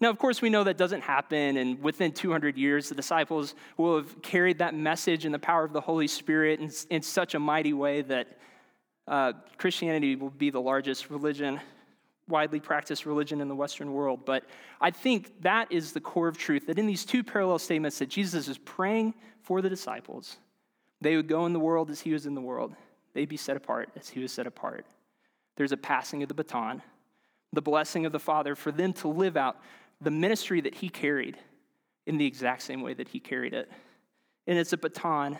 Now, 0.00 0.10
of 0.10 0.18
course, 0.18 0.42
we 0.42 0.50
know 0.50 0.64
that 0.64 0.76
doesn't 0.76 1.02
happen, 1.02 1.56
and 1.56 1.82
within 1.82 2.12
200 2.12 2.58
years, 2.58 2.88
the 2.88 2.94
disciples 2.94 3.54
will 3.76 3.96
have 3.96 4.22
carried 4.22 4.58
that 4.58 4.74
message 4.74 5.24
and 5.24 5.32
the 5.32 5.38
power 5.38 5.64
of 5.64 5.72
the 5.72 5.80
Holy 5.80 6.08
Spirit 6.08 6.60
in, 6.60 6.70
in 6.90 7.02
such 7.02 7.34
a 7.34 7.38
mighty 7.38 7.72
way 7.72 8.02
that 8.02 8.38
uh, 9.06 9.32
Christianity 9.58 10.16
will 10.16 10.30
be 10.30 10.50
the 10.50 10.60
largest 10.60 11.10
religion 11.10 11.60
widely 12.28 12.60
practiced 12.60 13.06
religion 13.06 13.40
in 13.40 13.48
the 13.48 13.54
Western 13.54 13.92
world. 13.92 14.24
But 14.24 14.44
I 14.80 14.90
think 14.90 15.42
that 15.42 15.70
is 15.70 15.92
the 15.92 16.00
core 16.00 16.28
of 16.28 16.38
truth 16.38 16.66
that 16.66 16.78
in 16.78 16.86
these 16.86 17.04
two 17.04 17.22
parallel 17.22 17.58
statements 17.58 17.98
that 17.98 18.08
Jesus 18.08 18.48
is 18.48 18.58
praying 18.58 19.14
for 19.42 19.60
the 19.60 19.68
disciples, 19.68 20.38
they 21.00 21.16
would 21.16 21.28
go 21.28 21.46
in 21.46 21.52
the 21.52 21.60
world 21.60 21.90
as 21.90 22.00
he 22.00 22.12
was 22.12 22.26
in 22.26 22.34
the 22.34 22.40
world, 22.40 22.74
they'd 23.12 23.28
be 23.28 23.36
set 23.36 23.56
apart 23.56 23.90
as 23.96 24.08
he 24.08 24.20
was 24.20 24.32
set 24.32 24.46
apart. 24.46 24.86
There's 25.56 25.72
a 25.72 25.76
passing 25.76 26.22
of 26.22 26.28
the 26.28 26.34
baton, 26.34 26.82
the 27.52 27.62
blessing 27.62 28.06
of 28.06 28.12
the 28.12 28.18
Father 28.18 28.54
for 28.54 28.72
them 28.72 28.92
to 28.94 29.08
live 29.08 29.36
out 29.36 29.60
the 30.00 30.10
ministry 30.10 30.60
that 30.62 30.74
he 30.74 30.88
carried 30.88 31.36
in 32.06 32.16
the 32.16 32.26
exact 32.26 32.62
same 32.62 32.82
way 32.82 32.94
that 32.94 33.08
he 33.08 33.20
carried 33.20 33.54
it. 33.54 33.70
And 34.46 34.58
it's 34.58 34.72
a 34.72 34.76
baton 34.76 35.38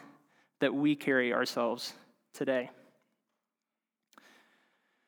that 0.60 0.74
we 0.74 0.96
carry 0.96 1.32
ourselves 1.32 1.92
today. 2.32 2.70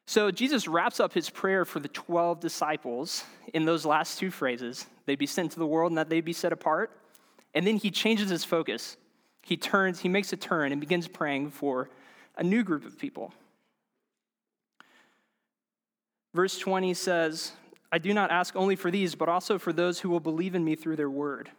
So 0.07 0.31
Jesus 0.31 0.69
wraps 0.69 1.01
up 1.01 1.13
his 1.13 1.29
prayer 1.29 1.65
for 1.65 1.81
the 1.81 1.89
12 1.89 2.41
disciples 2.41 3.25
in 3.53 3.65
those 3.65 3.85
last 3.85 4.19
two 4.19 4.31
phrases 4.31 4.87
they'd 5.05 5.19
be 5.19 5.27
sent 5.27 5.53
to 5.53 5.59
the 5.59 5.67
world 5.67 5.93
and 5.93 5.99
that 5.99 6.09
they'd 6.09 6.25
be 6.25 6.33
set 6.33 6.53
apart. 6.53 6.91
And 7.55 7.67
then 7.67 7.77
he 7.77 7.91
changes 7.91 8.29
his 8.29 8.45
focus. 8.45 8.97
He 9.43 9.57
turns, 9.57 10.01
he 10.01 10.09
makes 10.09 10.33
a 10.33 10.37
turn 10.37 10.73
and 10.73 10.81
begins 10.81 11.07
praying 11.09 11.51
for 11.51 11.89
a 12.37 12.43
new 12.43 12.63
group 12.65 12.85
of 12.85 12.99
people. 12.99 13.33
Verse 16.35 16.59
20 16.59 16.93
says, 16.93 17.53
I 17.91 17.99
do 17.99 18.13
not 18.13 18.31
ask 18.31 18.55
only 18.57 18.77
for 18.77 18.91
these, 18.91 19.15
but 19.15 19.29
also 19.29 19.59
for 19.59 19.73
those 19.73 20.01
who 20.01 20.11
will 20.11 20.21
believe 20.21 20.55
in 20.55 20.65
me 20.65 20.75
through 20.75 20.97
their 20.97 21.09
word. 21.09 21.51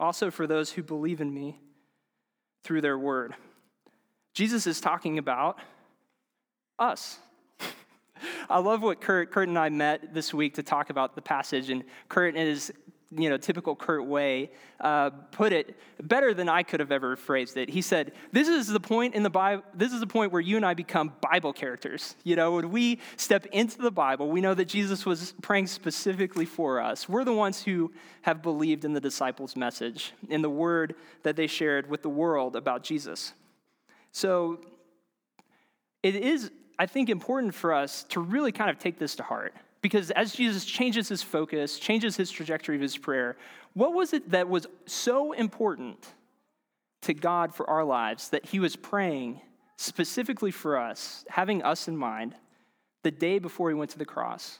Also 0.00 0.30
for 0.30 0.46
those 0.46 0.72
who 0.72 0.82
believe 0.82 1.20
in 1.20 1.34
me 1.34 1.58
through 2.62 2.80
their 2.80 2.98
word. 2.98 3.34
Jesus 4.34 4.66
is 4.66 4.80
talking 4.80 5.18
about 5.18 5.58
us. 6.78 7.18
I 8.50 8.58
love 8.58 8.82
what 8.82 9.00
Kurt, 9.00 9.30
Kurt 9.30 9.48
and 9.48 9.58
I 9.58 9.68
met 9.68 10.14
this 10.14 10.32
week 10.32 10.54
to 10.54 10.62
talk 10.62 10.90
about 10.90 11.14
the 11.14 11.22
passage, 11.22 11.70
and 11.70 11.84
Kurt, 12.08 12.36
in 12.36 12.46
his 12.46 12.72
you 13.12 13.30
know 13.30 13.36
typical 13.36 13.76
Kurt 13.76 14.04
way, 14.04 14.50
uh, 14.80 15.10
put 15.10 15.52
it 15.52 15.76
better 16.02 16.34
than 16.34 16.48
I 16.48 16.62
could 16.64 16.80
have 16.80 16.90
ever 16.90 17.14
phrased 17.16 17.56
it. 17.56 17.70
He 17.70 17.80
said, 17.80 18.12
"This 18.32 18.48
is 18.48 18.66
the 18.66 18.80
point 18.80 19.14
in 19.14 19.22
the 19.22 19.30
Bible. 19.30 19.62
This 19.74 19.92
is 19.92 20.00
the 20.00 20.06
point 20.06 20.32
where 20.32 20.40
you 20.40 20.56
and 20.56 20.66
I 20.66 20.74
become 20.74 21.12
Bible 21.20 21.52
characters. 21.52 22.16
You 22.24 22.36
know, 22.36 22.52
when 22.52 22.70
we 22.70 23.00
step 23.16 23.46
into 23.46 23.78
the 23.78 23.92
Bible, 23.92 24.28
we 24.28 24.40
know 24.40 24.54
that 24.54 24.66
Jesus 24.66 25.06
was 25.06 25.34
praying 25.42 25.68
specifically 25.68 26.44
for 26.44 26.80
us. 26.80 27.08
We're 27.08 27.24
the 27.24 27.32
ones 27.32 27.62
who 27.62 27.92
have 28.22 28.42
believed 28.42 28.84
in 28.84 28.92
the 28.92 29.00
disciples' 29.00 29.56
message, 29.56 30.12
in 30.28 30.42
the 30.42 30.50
word 30.50 30.96
that 31.22 31.36
they 31.36 31.46
shared 31.46 31.88
with 31.88 32.02
the 32.02 32.10
world 32.10 32.56
about 32.56 32.82
Jesus. 32.82 33.32
So." 34.12 34.60
It 36.02 36.14
is 36.14 36.52
I 36.78 36.86
think, 36.86 37.08
important 37.08 37.54
for 37.54 37.72
us 37.72 38.04
to 38.10 38.20
really 38.20 38.52
kind 38.52 38.70
of 38.70 38.78
take 38.78 38.98
this 38.98 39.16
to 39.16 39.22
heart. 39.22 39.54
Because 39.82 40.10
as 40.10 40.32
Jesus 40.32 40.64
changes 40.64 41.08
his 41.08 41.22
focus, 41.22 41.78
changes 41.78 42.16
his 42.16 42.30
trajectory 42.30 42.76
of 42.76 42.82
his 42.82 42.96
prayer, 42.96 43.36
what 43.74 43.94
was 43.94 44.12
it 44.12 44.30
that 44.30 44.48
was 44.48 44.66
so 44.86 45.32
important 45.32 46.04
to 47.02 47.14
God 47.14 47.54
for 47.54 47.68
our 47.70 47.84
lives 47.84 48.30
that 48.30 48.46
he 48.46 48.58
was 48.58 48.74
praying 48.74 49.40
specifically 49.76 50.50
for 50.50 50.78
us, 50.78 51.24
having 51.28 51.62
us 51.62 51.88
in 51.88 51.96
mind, 51.96 52.34
the 53.04 53.10
day 53.10 53.38
before 53.38 53.68
he 53.68 53.74
went 53.74 53.90
to 53.92 53.98
the 53.98 54.04
cross? 54.04 54.58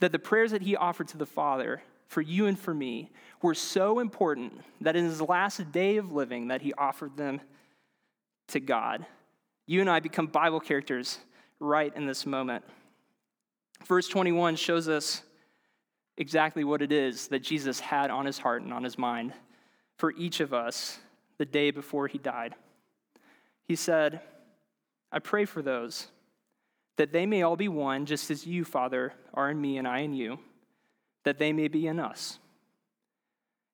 That 0.00 0.12
the 0.12 0.18
prayers 0.18 0.50
that 0.50 0.62
he 0.62 0.74
offered 0.74 1.08
to 1.08 1.18
the 1.18 1.26
Father 1.26 1.82
for 2.08 2.20
you 2.20 2.46
and 2.46 2.58
for 2.58 2.74
me 2.74 3.10
were 3.40 3.54
so 3.54 4.00
important 4.00 4.60
that 4.80 4.96
in 4.96 5.04
his 5.04 5.20
last 5.22 5.70
day 5.72 5.96
of 5.96 6.12
living 6.12 6.48
that 6.48 6.62
he 6.62 6.74
offered 6.74 7.16
them 7.16 7.40
to 8.48 8.60
God 8.60 9.06
you 9.66 9.80
and 9.80 9.90
I 9.90 10.00
become 10.00 10.26
Bible 10.26 10.60
characters 10.60 11.18
right 11.60 11.94
in 11.94 12.06
this 12.06 12.26
moment. 12.26 12.64
Verse 13.86 14.08
21 14.08 14.56
shows 14.56 14.88
us 14.88 15.22
exactly 16.16 16.64
what 16.64 16.82
it 16.82 16.92
is 16.92 17.28
that 17.28 17.42
Jesus 17.42 17.80
had 17.80 18.10
on 18.10 18.26
his 18.26 18.38
heart 18.38 18.62
and 18.62 18.72
on 18.72 18.84
his 18.84 18.98
mind 18.98 19.32
for 19.96 20.12
each 20.12 20.40
of 20.40 20.52
us 20.52 20.98
the 21.38 21.44
day 21.44 21.70
before 21.70 22.06
he 22.06 22.18
died. 22.18 22.54
He 23.64 23.76
said, 23.76 24.20
I 25.10 25.18
pray 25.18 25.44
for 25.44 25.62
those 25.62 26.08
that 26.96 27.12
they 27.12 27.26
may 27.26 27.42
all 27.42 27.56
be 27.56 27.68
one, 27.68 28.06
just 28.06 28.30
as 28.30 28.46
you, 28.46 28.64
Father, 28.64 29.14
are 29.32 29.50
in 29.50 29.60
me 29.60 29.78
and 29.78 29.88
I 29.88 30.00
in 30.00 30.12
you, 30.12 30.38
that 31.24 31.38
they 31.38 31.52
may 31.52 31.68
be 31.68 31.86
in 31.86 31.98
us 31.98 32.38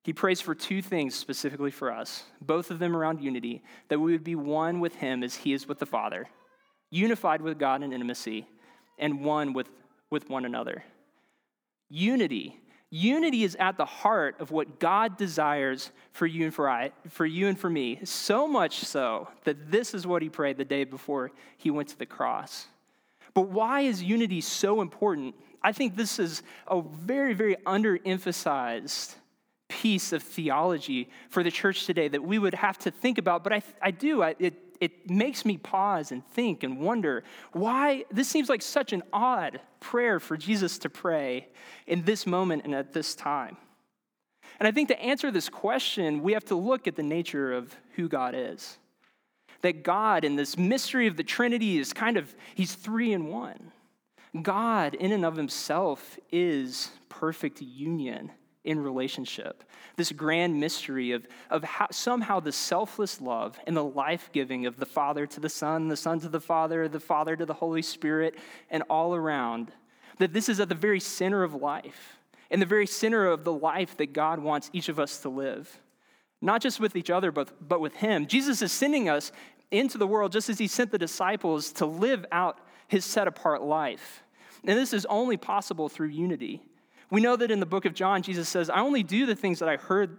he 0.03 0.13
prays 0.13 0.41
for 0.41 0.55
two 0.55 0.81
things 0.81 1.15
specifically 1.15 1.71
for 1.71 1.93
us, 1.93 2.25
both 2.41 2.71
of 2.71 2.79
them 2.79 2.97
around 2.97 3.21
unity, 3.21 3.63
that 3.89 3.99
we 3.99 4.13
would 4.13 4.25
be 4.25 4.35
one 4.35 4.81
with 4.81 4.95
him 4.95 5.23
as 5.23 5.35
he 5.35 5.53
is 5.53 5.69
with 5.69 5.79
the 5.79 5.87
Father, 5.87 6.29
unified 6.91 7.43
with 7.43 7.59
God 7.59 7.83
in 7.83 7.93
intimacy, 7.93 8.47
and 8.99 9.25
one 9.25 9.53
with, 9.53 9.69
with 10.11 10.29
one 10.31 10.45
another. 10.45 10.83
Unity. 11.89 12.59
Unity 12.91 13.45
is 13.45 13.55
at 13.57 13.77
the 13.77 13.85
heart 13.85 14.37
of 14.41 14.51
what 14.51 14.81
God 14.81 15.19
desires 15.19 15.91
for 16.13 16.27
you 16.27 16.45
and 16.45 16.55
for 16.55 16.71
I, 16.71 16.93
for 17.11 17.27
you 17.27 17.49
and 17.49 17.59
for 17.59 17.69
me. 17.69 18.01
So 18.05 18.49
much 18.49 18.81
so 18.81 19.29
that 19.45 19.71
this 19.71 19.93
is 19.93 20.07
what 20.07 20.23
he 20.23 20.31
prayed 20.31 20.57
the 20.57 20.65
day 20.65 20.85
before 20.85 21.33
he 21.59 21.71
went 21.71 21.91
to 21.91 21.99
the 21.99 22.07
cross. 22.07 22.67
But 23.35 23.49
why 23.49 23.83
is 23.83 24.03
unity 24.03 24.41
so 24.41 24.81
important? 24.81 25.35
I 25.63 25.73
think 25.73 25.97
this 25.97 26.19
is 26.19 26.43
a 26.67 26.81
very, 26.81 27.35
very 27.35 27.57
underemphasized 27.67 29.15
piece 29.69 30.13
of 30.13 30.23
theology 30.23 31.09
for 31.29 31.43
the 31.43 31.51
church 31.51 31.87
today 31.87 32.09
that 32.09 32.23
we 32.23 32.39
would 32.39 32.55
have 32.55 32.79
to 32.79 32.91
think 32.91 33.19
about. 33.19 33.45
But 33.45 33.53
I, 33.53 33.63
I 33.81 33.91
do, 33.91 34.23
I, 34.23 34.35
it, 34.39 34.55
it 34.81 35.11
makes 35.11 35.45
me 35.45 35.59
pause 35.59 36.11
and 36.11 36.27
think 36.29 36.63
and 36.63 36.81
wonder 36.81 37.23
why 37.53 38.05
this 38.11 38.29
seems 38.29 38.49
like 38.49 38.63
such 38.63 38.93
an 38.93 39.03
odd 39.13 39.61
prayer 39.81 40.19
for 40.19 40.37
Jesus 40.37 40.79
to 40.79 40.91
pray 40.91 41.49
in 41.87 42.03
this 42.03 42.27
moment 42.27 42.63
and 42.65 42.75
at 42.75 42.93
this 42.93 43.15
time. 43.15 43.57
And 44.59 44.67
I 44.67 44.73
think 44.73 44.89
to 44.89 45.01
answer 45.01 45.31
this 45.31 45.49
question, 45.49 46.23
we 46.23 46.33
have 46.33 46.45
to 46.47 46.57
look 46.57 46.89
at 46.89 46.97
the 46.97 47.03
nature 47.03 47.53
of 47.53 47.77
who 47.95 48.09
God 48.09 48.35
is. 48.35 48.79
That 49.63 49.83
God, 49.83 50.25
in 50.25 50.37
this 50.37 50.57
mystery 50.57 51.07
of 51.07 51.17
the 51.17 51.25
Trinity, 51.25 51.79
is 51.79 51.93
kind 51.93 52.17
of, 52.17 52.35
he's 52.55 52.75
three 52.75 53.13
in 53.13 53.27
one. 53.27 53.73
God, 54.43 54.95
in 54.95 55.13
and 55.13 55.25
of 55.25 55.37
himself, 55.37 56.19
is 56.31 56.91
perfect 57.09 57.61
union 57.61 58.31
in 58.69 58.79
relationship. 58.79 59.65
This 59.97 60.13
grand 60.13 60.61
mystery 60.61 61.13
of, 61.13 61.27
of 61.49 61.65
how, 61.65 61.87
somehow 61.91 62.39
the 62.39 62.53
selfless 62.53 63.19
love 63.19 63.59
and 63.67 63.75
the 63.75 63.83
life 63.83 64.29
giving 64.31 64.67
of 64.67 64.77
the 64.77 64.85
Father 64.85 65.27
to 65.27 65.41
the 65.41 65.49
Son, 65.49 65.89
the 65.89 65.97
Son 65.97 66.21
to 66.21 66.29
the 66.29 66.39
Father, 66.39 66.87
the 66.87 67.01
Father 67.01 67.35
to 67.35 67.47
the 67.47 67.55
Holy 67.55 67.81
Spirit, 67.81 68.37
and 68.69 68.83
all 68.91 69.15
around. 69.15 69.73
That 70.19 70.35
this 70.35 70.51
is 70.51 70.61
at 70.61 70.69
the 70.69 70.75
very 70.75 71.01
center 71.01 71.43
of 71.43 71.55
life, 71.55 72.19
in 72.51 72.61
the 72.61 72.67
very 72.67 72.87
center 72.87 73.27
of 73.27 73.43
the 73.43 73.55
life 73.55 73.97
that 73.97 74.13
God 74.13 74.39
wants 74.39 74.69
each 74.75 74.91
of 74.91 75.01
us 75.01 75.19
to 75.21 75.31
live. 75.31 75.81
Not 76.43 76.61
just 76.61 76.79
with 76.79 76.95
each 76.95 77.09
other, 77.09 77.33
but, 77.33 77.67
but 77.67 77.81
with 77.81 77.95
Him. 77.95 78.27
Jesus 78.27 78.61
is 78.61 78.71
sending 78.71 79.09
us 79.09 79.33
into 79.71 79.97
the 79.97 80.07
world 80.07 80.31
just 80.31 80.51
as 80.51 80.59
He 80.59 80.69
sent 80.69 80.91
the 80.91 80.99
disciples 80.99 81.73
to 81.73 81.87
live 81.87 82.27
out 82.31 82.59
His 82.87 83.07
set 83.07 83.29
apart 83.29 83.63
life. 83.63 84.23
And 84.63 84.79
this 84.79 84.93
is 84.93 85.07
only 85.07 85.39
possible 85.39 85.89
through 85.89 86.09
unity. 86.09 86.68
We 87.11 87.21
know 87.21 87.37
that 87.37 87.51
in 87.51 87.61
the 87.61 87.67
book 87.67 87.85
of 87.85 87.95
John, 87.95 88.23
Jesus 88.23 88.49
says, 88.49 88.69
I 88.69 88.81
only 88.81 89.03
do 89.03 89.27
the 89.27 89.35
things 89.35 89.61
that 89.61 89.69
I 89.69 89.77
heard, 89.77 90.19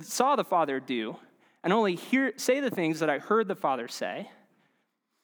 saw 0.00 0.36
the 0.36 0.44
Father 0.44 0.78
do, 0.80 1.16
and 1.64 1.72
only 1.72 1.96
hear, 1.96 2.32
say 2.36 2.60
the 2.60 2.70
things 2.70 3.00
that 3.00 3.10
I 3.10 3.18
heard 3.18 3.48
the 3.48 3.56
Father 3.56 3.88
say. 3.88 4.30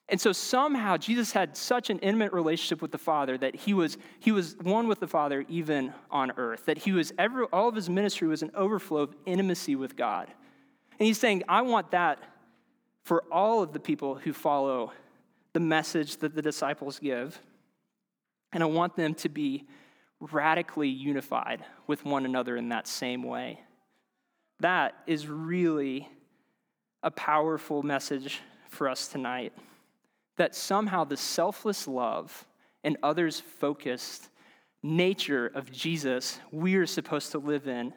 And 0.09 0.21
so 0.21 0.33
somehow 0.33 0.97
Jesus 0.97 1.33
had 1.33 1.56
such 1.56 1.88
an 1.88 1.99
intimate 2.00 2.33
relationship 2.33 2.83
with 2.83 2.90
the 2.90 2.99
Father 2.99 3.38
that 3.38 3.54
he 3.54 3.73
was, 3.73 3.97
he 4.21 4.33
was 4.33 4.56
one 4.61 4.87
with 4.87 5.00
the 5.00 5.06
Father 5.06 5.47
even 5.49 5.94
on 6.11 6.33
earth, 6.37 6.66
that 6.66 6.78
he 6.78 6.92
was 6.92 7.12
every, 7.18 7.44
all 7.47 7.68
of 7.68 7.75
his 7.75 7.88
ministry 7.88 8.28
was 8.28 8.42
an 8.42 8.50
overflow 8.54 9.02
of 9.02 9.16
intimacy 9.25 9.76
with 9.76 9.97
God. 9.97 10.28
And 10.99 11.06
he's 11.06 11.18
saying, 11.18 11.44
I 11.49 11.62
want 11.62 11.92
that 11.92 12.18
for 13.04 13.25
all 13.33 13.62
of 13.62 13.73
the 13.73 13.80
people 13.80 14.16
who 14.16 14.33
follow 14.33 14.92
the 15.52 15.61
message 15.61 16.18
that 16.18 16.35
the 16.35 16.42
disciples 16.42 16.99
give. 16.99 17.40
And 18.52 18.62
I 18.62 18.66
want 18.66 18.97
them 18.97 19.14
to 19.14 19.28
be 19.28 19.66
radically 20.33 20.88
unified 20.88 21.64
with 21.87 22.04
one 22.04 22.25
another 22.25 22.57
in 22.57 22.69
that 22.71 22.87
same 22.87 23.23
way. 23.23 23.61
That 24.61 24.95
is 25.07 25.28
really 25.28 26.09
a 27.02 27.11
powerful 27.11 27.83
message 27.83 28.40
for 28.69 28.88
us 28.88 29.09
tonight. 29.09 29.52
That 30.37 30.54
somehow 30.54 31.04
the 31.04 31.16
selfless 31.16 31.87
love 31.87 32.47
and 32.83 32.97
others 33.02 33.40
focused 33.40 34.28
nature 34.83 35.50
of 35.54 35.73
Jesus 35.73 36.38
we 36.52 36.76
are 36.76 36.87
supposed 36.87 37.33
to 37.33 37.38
live 37.38 37.66
in 37.66 37.93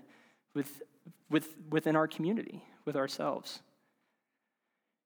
with, 0.54 0.82
with, 1.30 1.54
within 1.70 1.96
our 1.96 2.08
community, 2.08 2.64
with 2.86 2.96
ourselves. 2.96 3.62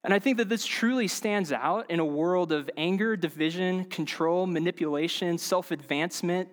And 0.04 0.14
I 0.14 0.20
think 0.20 0.38
that 0.38 0.50
this 0.50 0.66
truly 0.66 1.08
stands 1.08 1.52
out 1.52 1.90
in 1.92 2.00
a 2.00 2.06
world 2.06 2.52
of 2.52 2.70
anger, 2.76 3.16
division, 3.16 3.86
control, 3.86 4.48
manipulation, 4.48 5.38
self 5.38 5.70
advancement, 5.70 6.50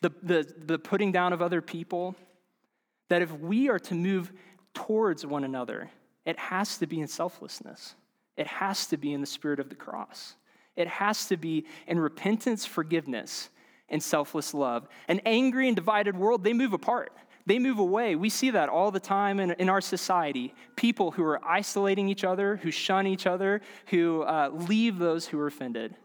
the, 0.00 0.10
the, 0.22 0.54
the 0.66 0.78
putting 0.78 1.12
down 1.12 1.32
of 1.32 1.42
other 1.42 1.60
people, 1.60 2.14
that 3.08 3.22
if 3.22 3.32
we 3.32 3.68
are 3.68 3.78
to 3.78 3.94
move 3.94 4.32
towards 4.74 5.26
one 5.26 5.44
another, 5.44 5.90
it 6.24 6.38
has 6.38 6.78
to 6.78 6.86
be 6.86 7.00
in 7.00 7.08
selflessness. 7.08 7.94
It 8.36 8.46
has 8.46 8.86
to 8.88 8.96
be 8.96 9.12
in 9.12 9.20
the 9.20 9.26
spirit 9.26 9.60
of 9.60 9.68
the 9.68 9.74
cross. 9.74 10.36
It 10.76 10.86
has 10.86 11.26
to 11.28 11.36
be 11.36 11.66
in 11.86 11.98
repentance, 11.98 12.64
forgiveness, 12.64 13.50
and 13.88 14.02
selfless 14.02 14.54
love. 14.54 14.86
An 15.08 15.20
angry 15.26 15.66
and 15.66 15.74
divided 15.74 16.16
world, 16.16 16.44
they 16.44 16.52
move 16.52 16.72
apart. 16.72 17.12
They 17.46 17.58
move 17.58 17.78
away. 17.78 18.14
We 18.14 18.28
see 18.28 18.50
that 18.50 18.68
all 18.68 18.90
the 18.90 19.00
time 19.00 19.40
in, 19.40 19.52
in 19.52 19.70
our 19.70 19.80
society. 19.80 20.54
People 20.76 21.10
who 21.10 21.24
are 21.24 21.42
isolating 21.44 22.08
each 22.08 22.22
other, 22.22 22.56
who 22.56 22.70
shun 22.70 23.06
each 23.06 23.26
other, 23.26 23.62
who 23.86 24.22
uh, 24.22 24.50
leave 24.52 24.98
those 24.98 25.26
who 25.26 25.40
are 25.40 25.46
offended. 25.46 25.96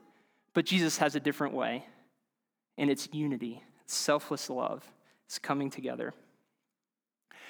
But 0.54 0.66
Jesus 0.66 0.98
has 1.00 1.15
a 1.15 1.20
different 1.20 1.54
way, 1.54 1.86
and 2.78 2.89
it's 2.89 3.10
unity 3.12 3.62
selfless 3.86 4.50
love 4.50 4.88
is 5.30 5.39
coming 5.39 5.69
together. 5.69 6.13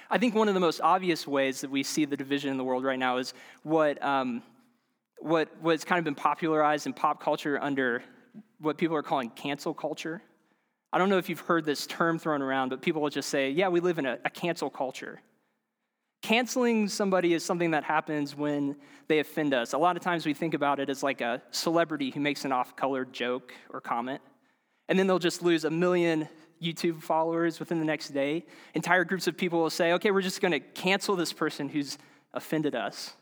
I 0.09 0.17
think 0.17 0.35
one 0.35 0.47
of 0.47 0.53
the 0.53 0.59
most 0.59 0.81
obvious 0.81 1.25
ways 1.25 1.61
that 1.61 1.71
we 1.71 1.83
see 1.83 2.05
the 2.05 2.17
division 2.17 2.51
in 2.51 2.57
the 2.57 2.63
world 2.63 2.83
right 2.83 2.99
now 2.99 3.17
is 3.17 3.33
what, 3.63 4.03
um, 4.03 4.43
what, 5.19 5.49
what's 5.61 5.83
kind 5.83 5.97
of 5.97 6.05
been 6.05 6.15
popularized 6.15 6.85
in 6.85 6.93
pop 6.93 7.21
culture 7.21 7.59
under 7.61 8.03
what 8.59 8.77
people 8.77 8.95
are 8.95 9.03
calling 9.03 9.29
cancel 9.29 9.73
culture. 9.73 10.21
I 10.91 10.97
don't 10.97 11.09
know 11.09 11.17
if 11.17 11.29
you've 11.29 11.39
heard 11.39 11.65
this 11.65 11.87
term 11.87 12.19
thrown 12.19 12.41
around, 12.41 12.69
but 12.69 12.81
people 12.81 13.01
will 13.01 13.09
just 13.09 13.29
say, 13.29 13.49
yeah, 13.49 13.69
we 13.69 13.79
live 13.79 13.97
in 13.97 14.05
a, 14.05 14.19
a 14.25 14.29
cancel 14.29 14.69
culture. 14.69 15.19
Canceling 16.21 16.87
somebody 16.87 17.33
is 17.33 17.43
something 17.43 17.71
that 17.71 17.83
happens 17.83 18.35
when 18.35 18.75
they 19.07 19.19
offend 19.19 19.53
us. 19.53 19.73
A 19.73 19.77
lot 19.77 19.97
of 19.97 20.03
times 20.03 20.25
we 20.25 20.33
think 20.33 20.53
about 20.53 20.79
it 20.79 20.89
as 20.89 21.03
like 21.03 21.21
a 21.21 21.41
celebrity 21.51 22.11
who 22.11 22.19
makes 22.19 22.45
an 22.45 22.51
off 22.51 22.75
color 22.75 23.03
joke 23.05 23.53
or 23.71 23.81
comment 23.81 24.21
and 24.93 24.99
then 24.99 25.07
they'll 25.07 25.17
just 25.17 25.41
lose 25.41 25.65
a 25.65 25.71
million 25.71 26.29
YouTube 26.61 27.01
followers 27.01 27.59
within 27.59 27.79
the 27.79 27.83
next 27.83 28.09
day. 28.09 28.45
Entire 28.75 29.03
groups 29.03 29.25
of 29.25 29.35
people 29.35 29.59
will 29.59 29.71
say, 29.71 29.93
okay, 29.93 30.11
we're 30.11 30.21
just 30.21 30.39
going 30.39 30.51
to 30.51 30.59
cancel 30.59 31.15
this 31.15 31.33
person 31.33 31.67
who's 31.67 31.97
offended 32.31 32.75
us. 32.75 33.13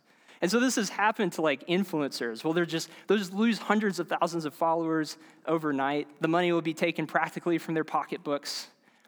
And 0.41 0.51
so 0.51 0.59
this 0.59 0.75
has 0.75 0.89
happened 0.89 1.31
to 1.31 1.41
like 1.41 1.65
influencers. 1.67 2.43
Well, 2.43 2.51
they're 2.51 2.65
just, 2.65 2.89
they'll 3.07 3.17
just 3.17 3.31
lose 3.31 3.57
hundreds 3.57 4.01
of 4.01 4.09
thousands 4.09 4.43
of 4.43 4.53
followers 4.53 5.15
overnight. 5.45 6.09
The 6.19 6.27
money 6.27 6.51
will 6.51 6.61
be 6.61 6.73
taken 6.73 7.07
practically 7.07 7.57
from 7.57 7.73
their 7.73 7.85
pocketbooks. 7.85 8.67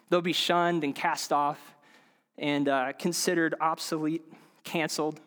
They'll 0.10 0.21
be 0.21 0.32
shunned 0.32 0.86
and 0.86 0.95
cast 0.95 1.34
off 1.34 1.60
and 2.38 2.69
uh, 2.69 2.93
considered 2.93 3.56
obsolete, 3.60 4.23
canceled. 4.63 5.19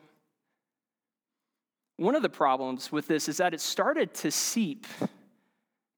One 1.99 2.15
of 2.15 2.23
the 2.23 2.31
problems 2.31 2.91
with 2.91 3.07
this 3.07 3.29
is 3.29 3.37
that 3.37 3.53
it 3.53 3.61
started 3.61 4.15
to 4.15 4.31
seep 4.31 4.87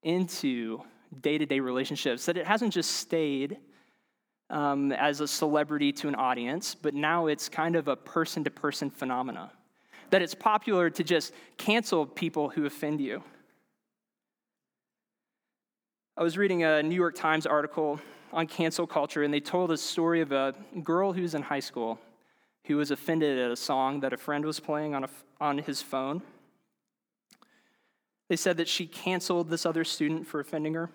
into 0.03 0.81
day 1.21 1.37
to 1.37 1.45
day 1.45 1.59
relationships, 1.59 2.25
that 2.25 2.37
it 2.37 2.45
hasn't 2.45 2.73
just 2.73 2.91
stayed 2.91 3.57
um, 4.49 4.91
as 4.91 5.21
a 5.21 5.27
celebrity 5.27 5.91
to 5.93 6.07
an 6.07 6.15
audience, 6.15 6.75
but 6.75 6.93
now 6.93 7.27
it's 7.27 7.49
kind 7.49 7.75
of 7.75 7.87
a 7.87 7.95
person 7.95 8.43
to 8.43 8.49
person 8.49 8.89
phenomena. 8.89 9.51
That 10.09 10.21
it's 10.21 10.33
popular 10.33 10.89
to 10.89 11.03
just 11.03 11.33
cancel 11.57 12.05
people 12.05 12.49
who 12.49 12.65
offend 12.65 12.99
you. 12.99 13.23
I 16.17 16.23
was 16.23 16.37
reading 16.37 16.63
a 16.63 16.81
New 16.83 16.95
York 16.95 17.15
Times 17.15 17.45
article 17.45 17.99
on 18.33 18.47
cancel 18.47 18.85
culture, 18.87 19.23
and 19.23 19.33
they 19.33 19.39
told 19.39 19.71
a 19.71 19.77
story 19.77 20.21
of 20.21 20.31
a 20.31 20.53
girl 20.83 21.13
who's 21.13 21.35
in 21.35 21.41
high 21.41 21.59
school 21.59 21.99
who 22.65 22.77
was 22.77 22.91
offended 22.91 23.39
at 23.39 23.51
a 23.51 23.55
song 23.55 23.99
that 24.01 24.13
a 24.13 24.17
friend 24.17 24.45
was 24.45 24.59
playing 24.59 24.93
on, 24.93 25.03
a, 25.03 25.09
on 25.39 25.57
his 25.57 25.81
phone. 25.81 26.21
They 28.29 28.35
said 28.35 28.57
that 28.57 28.69
she 28.69 28.85
canceled 28.85 29.49
this 29.49 29.65
other 29.65 29.83
student 29.83 30.27
for 30.27 30.39
offending 30.39 30.75
her. 30.75 30.91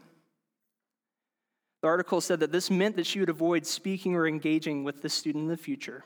The 1.83 1.89
article 1.89 2.21
said 2.21 2.41
that 2.41 2.53
this 2.53 2.71
meant 2.71 2.97
that 2.97 3.07
she 3.07 3.21
would 3.21 3.29
avoid 3.29 3.67
speaking 3.67 4.15
or 4.15 4.27
engaging 4.27 4.85
with 4.85 5.03
this 5.03 5.13
student 5.13 5.43
in 5.43 5.49
the 5.49 5.57
future. 5.57 6.05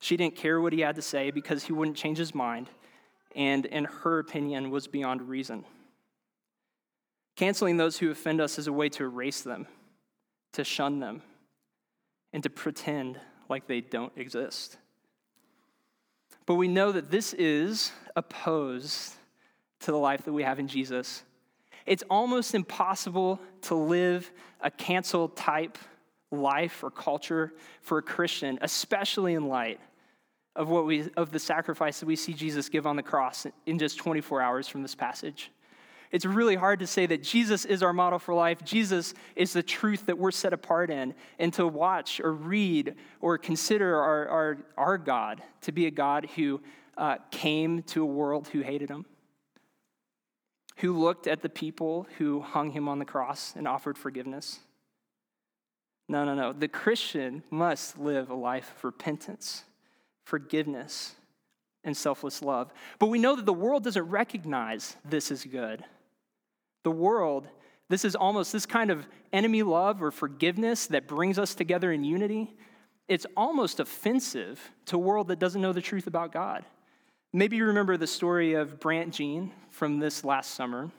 She 0.00 0.16
didn't 0.16 0.34
care 0.34 0.60
what 0.60 0.72
he 0.72 0.80
had 0.80 0.96
to 0.96 1.02
say 1.02 1.30
because 1.30 1.62
he 1.62 1.72
wouldn't 1.72 1.96
change 1.96 2.18
his 2.18 2.34
mind, 2.34 2.68
and 3.36 3.66
in 3.66 3.84
her 3.84 4.18
opinion, 4.18 4.70
was 4.70 4.88
beyond 4.88 5.28
reason. 5.28 5.64
Canceling 7.36 7.76
those 7.76 7.98
who 7.98 8.10
offend 8.10 8.40
us 8.40 8.58
is 8.58 8.66
a 8.66 8.72
way 8.72 8.88
to 8.88 9.04
erase 9.04 9.42
them, 9.42 9.66
to 10.54 10.64
shun 10.64 10.98
them, 10.98 11.22
and 12.32 12.42
to 12.42 12.50
pretend 12.50 13.20
like 13.48 13.66
they 13.66 13.80
don't 13.80 14.12
exist. 14.16 14.78
But 16.46 16.54
we 16.54 16.68
know 16.68 16.92
that 16.92 17.10
this 17.10 17.32
is 17.34 17.92
opposed 18.16 19.14
to 19.80 19.90
the 19.90 19.98
life 19.98 20.24
that 20.24 20.32
we 20.32 20.42
have 20.42 20.58
in 20.58 20.68
Jesus. 20.68 21.22
It's 21.86 22.04
almost 22.08 22.54
impossible 22.54 23.40
to 23.62 23.74
live 23.74 24.30
a 24.60 24.70
cancel 24.70 25.28
type 25.28 25.78
life 26.30 26.82
or 26.82 26.90
culture 26.90 27.52
for 27.82 27.98
a 27.98 28.02
Christian, 28.02 28.58
especially 28.62 29.34
in 29.34 29.48
light 29.48 29.80
of 30.56 30.68
what 30.68 30.86
we 30.86 31.10
of 31.16 31.30
the 31.32 31.38
sacrifice 31.38 32.00
that 32.00 32.06
we 32.06 32.16
see 32.16 32.32
Jesus 32.32 32.68
give 32.68 32.86
on 32.86 32.96
the 32.96 33.02
cross 33.02 33.46
in 33.66 33.78
just 33.78 33.98
24 33.98 34.40
hours 34.40 34.68
from 34.68 34.82
this 34.82 34.94
passage. 34.94 35.50
It's 36.10 36.24
really 36.24 36.54
hard 36.54 36.78
to 36.78 36.86
say 36.86 37.06
that 37.06 37.24
Jesus 37.24 37.64
is 37.64 37.82
our 37.82 37.92
model 37.92 38.20
for 38.20 38.34
life. 38.34 38.62
Jesus 38.62 39.14
is 39.34 39.52
the 39.52 39.64
truth 39.64 40.06
that 40.06 40.16
we're 40.16 40.30
set 40.30 40.52
apart 40.52 40.90
in, 40.90 41.12
and 41.40 41.52
to 41.54 41.66
watch 41.66 42.20
or 42.20 42.32
read 42.32 42.94
or 43.20 43.36
consider 43.36 43.96
our, 43.98 44.28
our, 44.28 44.58
our 44.76 44.98
God 44.98 45.42
to 45.62 45.72
be 45.72 45.86
a 45.86 45.90
God 45.90 46.28
who 46.36 46.60
uh, 46.96 47.16
came 47.32 47.82
to 47.82 48.04
a 48.04 48.06
world 48.06 48.46
who 48.46 48.60
hated 48.60 48.88
him 48.88 49.06
who 50.76 50.98
looked 50.98 51.26
at 51.26 51.42
the 51.42 51.48
people 51.48 52.06
who 52.18 52.40
hung 52.40 52.70
him 52.70 52.88
on 52.88 52.98
the 52.98 53.04
cross 53.04 53.54
and 53.56 53.68
offered 53.68 53.96
forgiveness. 53.96 54.60
No, 56.08 56.24
no, 56.24 56.34
no. 56.34 56.52
The 56.52 56.68
Christian 56.68 57.42
must 57.50 57.98
live 57.98 58.30
a 58.30 58.34
life 58.34 58.72
of 58.76 58.84
repentance, 58.84 59.64
forgiveness, 60.24 61.14
and 61.82 61.96
selfless 61.96 62.42
love. 62.42 62.72
But 62.98 63.06
we 63.06 63.18
know 63.18 63.36
that 63.36 63.46
the 63.46 63.52
world 63.52 63.84
doesn't 63.84 64.08
recognize 64.08 64.96
this 65.04 65.30
as 65.30 65.44
good. 65.44 65.84
The 66.82 66.90
world, 66.90 67.46
this 67.88 68.04
is 68.04 68.16
almost 68.16 68.52
this 68.52 68.66
kind 68.66 68.90
of 68.90 69.06
enemy 69.32 69.62
love 69.62 70.02
or 70.02 70.10
forgiveness 70.10 70.86
that 70.88 71.06
brings 71.06 71.38
us 71.38 71.54
together 71.54 71.92
in 71.92 72.04
unity. 72.04 72.54
It's 73.08 73.26
almost 73.36 73.80
offensive 73.80 74.60
to 74.86 74.96
a 74.96 74.98
world 74.98 75.28
that 75.28 75.38
doesn't 75.38 75.60
know 75.60 75.72
the 75.72 75.82
truth 75.82 76.06
about 76.06 76.32
God. 76.32 76.64
Maybe 77.36 77.56
you 77.56 77.64
remember 77.64 77.96
the 77.96 78.06
story 78.06 78.54
of 78.54 78.78
Brandt 78.78 79.14
Jean 79.14 79.50
from 79.70 79.98
this 79.98 80.22
last 80.22 80.52
summer. 80.52 80.92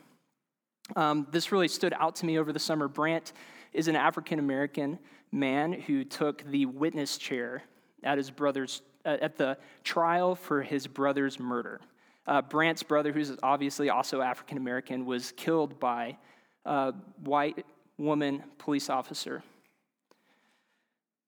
Um, 0.94 1.26
this 1.32 1.54
really 1.54 1.70
stood 1.70 1.94
out 1.98 2.18
to 2.18 2.26
me 2.26 2.38
over 2.38 2.52
the 2.52 2.60
summer. 2.60 2.90
Brandt 2.90 3.32
is 3.72 3.88
an 3.88 3.96
African 3.96 4.40
American 4.40 5.00
man 5.32 5.72
who 5.72 6.04
took 6.04 6.44
the 6.52 6.66
witness 6.66 7.18
chair 7.18 7.64
at 8.04 8.18
his 8.18 8.30
brother's 8.30 8.82
uh, 9.06 9.16
at 9.22 9.38
the 9.38 9.58
trial 9.86 10.36
for 10.36 10.62
his 10.62 10.88
brother's 10.88 11.40
murder. 11.40 11.80
Uh, 12.28 12.42
Brandt's 12.42 12.84
brother, 12.84 13.14
who's 13.14 13.32
obviously 13.42 13.90
also 13.90 14.20
African 14.20 14.58
American, 14.58 15.06
was 15.06 15.32
killed 15.38 15.80
by 15.80 16.18
a 16.66 16.92
white 17.24 17.66
woman 17.98 18.44
police 18.58 18.90
officer. 18.90 19.42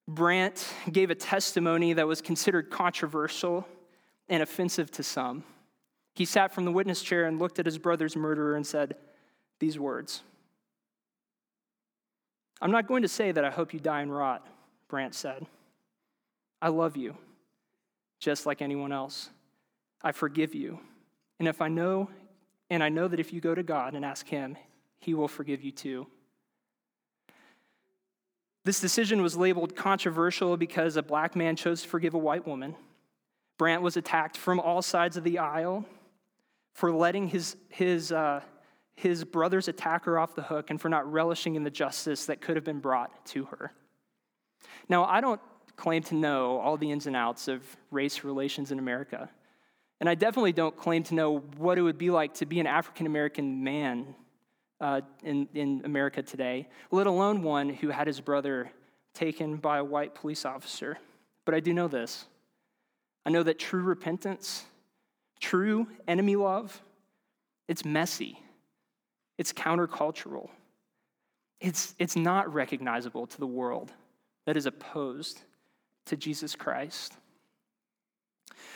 Brandt 0.06 0.68
gave 0.92 1.12
a 1.12 1.16
testimony 1.16 1.94
that 1.94 2.06
was 2.06 2.20
considered 2.20 2.70
controversial 2.70 3.66
and 4.30 4.44
offensive 4.44 4.92
to 4.92 5.04
some. 5.04 5.44
He 6.16 6.26
sat 6.26 6.54
from 6.54 6.66
the 6.66 6.72
witness 6.72 7.02
chair 7.02 7.26
and 7.26 7.40
looked 7.40 7.60
at 7.60 7.66
his 7.66 7.78
brother's 7.78 8.16
murderer 8.16 8.56
and 8.56 8.66
said 8.66 8.96
these 9.60 9.80
words 9.80 10.24
I'm 12.60 12.72
not 12.72 12.88
going 12.88 13.04
to 13.04 13.08
say 13.08 13.32
that 13.32 13.46
I 13.46 13.52
hope 13.52 13.74
you 13.74 13.80
die 13.80 14.02
and 14.02 14.12
rot, 14.14 14.48
Brandt 14.88 15.14
said. 15.14 15.46
I 16.62 16.70
love 16.70 16.98
you, 16.98 17.16
just 18.20 18.48
like 18.48 18.62
anyone 18.62 18.92
else. 18.92 19.30
I 20.02 20.12
forgive 20.12 20.56
you. 20.56 20.80
And 21.40 21.48
if 21.48 21.62
I 21.62 21.68
know, 21.68 22.10
and 22.70 22.82
I 22.82 22.90
know 22.90 23.08
that 23.08 23.20
if 23.20 23.32
you 23.32 23.42
go 23.42 23.54
to 23.54 23.64
God 23.64 23.94
and 23.94 24.04
ask 24.04 24.28
Him, 24.28 24.58
He 25.00 25.14
will 25.14 25.28
forgive 25.28 25.64
you 25.64 25.72
too. 25.72 26.08
This 28.64 28.80
decision 28.80 29.22
was 29.22 29.38
labeled 29.38 29.76
controversial 29.76 30.58
because 30.58 30.98
a 30.98 31.04
black 31.04 31.36
man 31.36 31.56
chose 31.56 31.84
to 31.84 31.88
forgive 31.88 32.16
a 32.16 32.18
white 32.18 32.46
woman. 32.48 32.76
Brandt 33.58 33.82
was 33.82 33.98
attacked 33.98 34.38
from 34.38 34.60
all 34.60 34.82
sides 34.82 35.18
of 35.18 35.24
the 35.24 35.40
aisle 35.40 35.86
for 36.74 36.92
letting 36.92 37.28
his, 37.28 37.56
his, 37.70 38.12
uh, 38.12 38.42
his 38.96 39.24
brother's 39.24 39.68
attacker 39.68 40.20
off 40.20 40.36
the 40.36 40.44
hook 40.44 40.70
and 40.70 40.80
for 40.80 40.90
not 40.90 41.12
relishing 41.12 41.56
in 41.56 41.64
the 41.64 41.72
justice 41.72 42.26
that 42.28 42.40
could 42.40 42.56
have 42.56 42.66
been 42.66 42.80
brought 42.80 43.26
to 43.28 43.46
her. 43.46 43.74
Now, 44.88 45.06
I 45.06 45.22
don't 45.22 45.42
claim 45.76 46.04
to 46.04 46.16
know 46.16 46.60
all 46.60 46.78
the 46.78 46.92
ins 46.92 47.08
and 47.08 47.16
outs 47.16 47.48
of 47.48 47.64
race 47.92 48.24
relations 48.24 48.72
in 48.72 48.80
America. 48.80 49.30
And 50.00 50.10
I 50.10 50.16
definitely 50.16 50.54
don't 50.54 50.76
claim 50.76 51.04
to 51.04 51.16
know 51.16 51.40
what 51.58 51.78
it 51.78 51.82
would 51.82 51.98
be 51.98 52.10
like 52.10 52.36
to 52.36 52.46
be 52.46 52.60
an 52.60 52.68
African 52.68 53.06
American 53.06 53.64
man 53.64 54.16
uh, 54.80 55.02
in, 55.24 55.48
in 55.54 55.82
America 55.86 56.22
today, 56.22 56.68
let 56.92 57.08
alone 57.08 57.42
one 57.42 57.70
who 57.70 57.90
had 57.90 58.06
his 58.06 58.22
brother 58.22 58.72
taken 59.14 59.58
by 59.58 59.80
a 59.80 59.84
white 59.84 60.14
police 60.14 60.46
officer. 60.46 61.00
But 61.46 61.56
I 61.56 61.60
do 61.60 61.74
know 61.74 61.88
this 61.88 62.26
I 63.28 63.30
know 63.30 63.44
that 63.44 63.60
true 63.60 63.84
repentance, 63.84 64.64
true 65.42 65.90
enemy 66.08 66.38
love, 66.38 66.82
it's 67.68 67.84
messy, 67.84 68.42
it's 69.38 69.52
countercultural, 69.52 70.48
it's, 71.60 71.94
it's 72.00 72.16
not 72.16 72.54
recognizable 72.54 73.28
to 73.28 73.38
the 73.38 73.46
world 73.46 73.92
that 74.46 74.56
is 74.56 74.66
opposed 74.66 75.42
to 76.06 76.16
Jesus 76.16 76.56
Christ. 76.56 77.16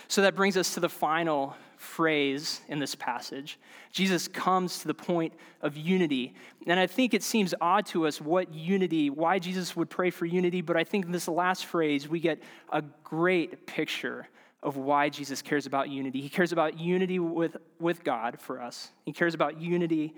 So 0.09 0.21
that 0.23 0.35
brings 0.35 0.57
us 0.57 0.73
to 0.73 0.81
the 0.81 0.89
final 0.89 1.55
phrase 1.77 2.59
in 2.67 2.77
this 2.77 2.93
passage. 2.93 3.57
Jesus 3.93 4.27
comes 4.27 4.79
to 4.79 4.87
the 4.87 4.93
point 4.93 5.31
of 5.61 5.77
unity. 5.77 6.33
And 6.67 6.77
I 6.77 6.87
think 6.87 7.13
it 7.13 7.23
seems 7.23 7.55
odd 7.61 7.85
to 7.87 8.05
us 8.05 8.19
what 8.19 8.53
unity, 8.53 9.09
why 9.09 9.39
Jesus 9.39 9.77
would 9.77 9.89
pray 9.89 10.09
for 10.09 10.25
unity, 10.25 10.59
but 10.59 10.75
I 10.75 10.83
think 10.83 11.05
in 11.05 11.13
this 11.13 11.29
last 11.29 11.67
phrase, 11.67 12.09
we 12.09 12.19
get 12.19 12.43
a 12.69 12.81
great 13.05 13.65
picture 13.65 14.27
of 14.63 14.78
why 14.78 15.10
Jesus 15.10 15.41
cares 15.41 15.65
about 15.65 15.89
unity. 15.89 16.21
He 16.21 16.30
cares 16.30 16.52
about 16.52 16.80
unity 16.80 17.19
with, 17.19 17.58
with 17.80 18.04
God 18.04 18.39
for 18.39 18.62
us, 18.62 18.91
He 19.06 19.13
cares 19.13 19.34
about 19.34 19.60
unity 19.60 20.13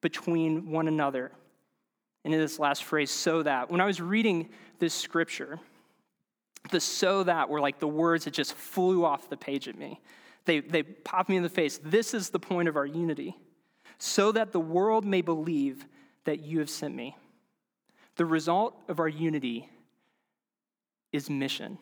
between 0.00 0.70
one 0.70 0.88
another. 0.88 1.32
And 2.24 2.34
in 2.34 2.40
this 2.40 2.58
last 2.58 2.82
phrase, 2.82 3.10
so 3.12 3.44
that. 3.44 3.70
When 3.70 3.80
I 3.80 3.86
was 3.86 4.00
reading 4.00 4.48
this 4.80 4.92
scripture, 4.92 5.60
the 6.70 6.80
so 6.80 7.22
that 7.22 7.48
were 7.48 7.60
like 7.60 7.78
the 7.78 7.88
words 7.88 8.24
that 8.24 8.34
just 8.34 8.54
flew 8.54 9.04
off 9.04 9.30
the 9.30 9.36
page 9.36 9.68
at 9.68 9.78
me. 9.78 10.00
They, 10.44 10.60
they 10.60 10.82
popped 10.82 11.28
me 11.28 11.36
in 11.36 11.42
the 11.42 11.48
face. 11.48 11.78
This 11.82 12.14
is 12.14 12.30
the 12.30 12.38
point 12.38 12.68
of 12.68 12.76
our 12.76 12.86
unity, 12.86 13.36
so 13.98 14.32
that 14.32 14.52
the 14.52 14.60
world 14.60 15.04
may 15.04 15.22
believe 15.22 15.86
that 16.24 16.40
you 16.40 16.58
have 16.58 16.70
sent 16.70 16.94
me. 16.94 17.16
The 18.16 18.24
result 18.24 18.76
of 18.88 18.98
our 18.98 19.08
unity 19.08 19.68
is 21.12 21.30
mission. 21.30 21.78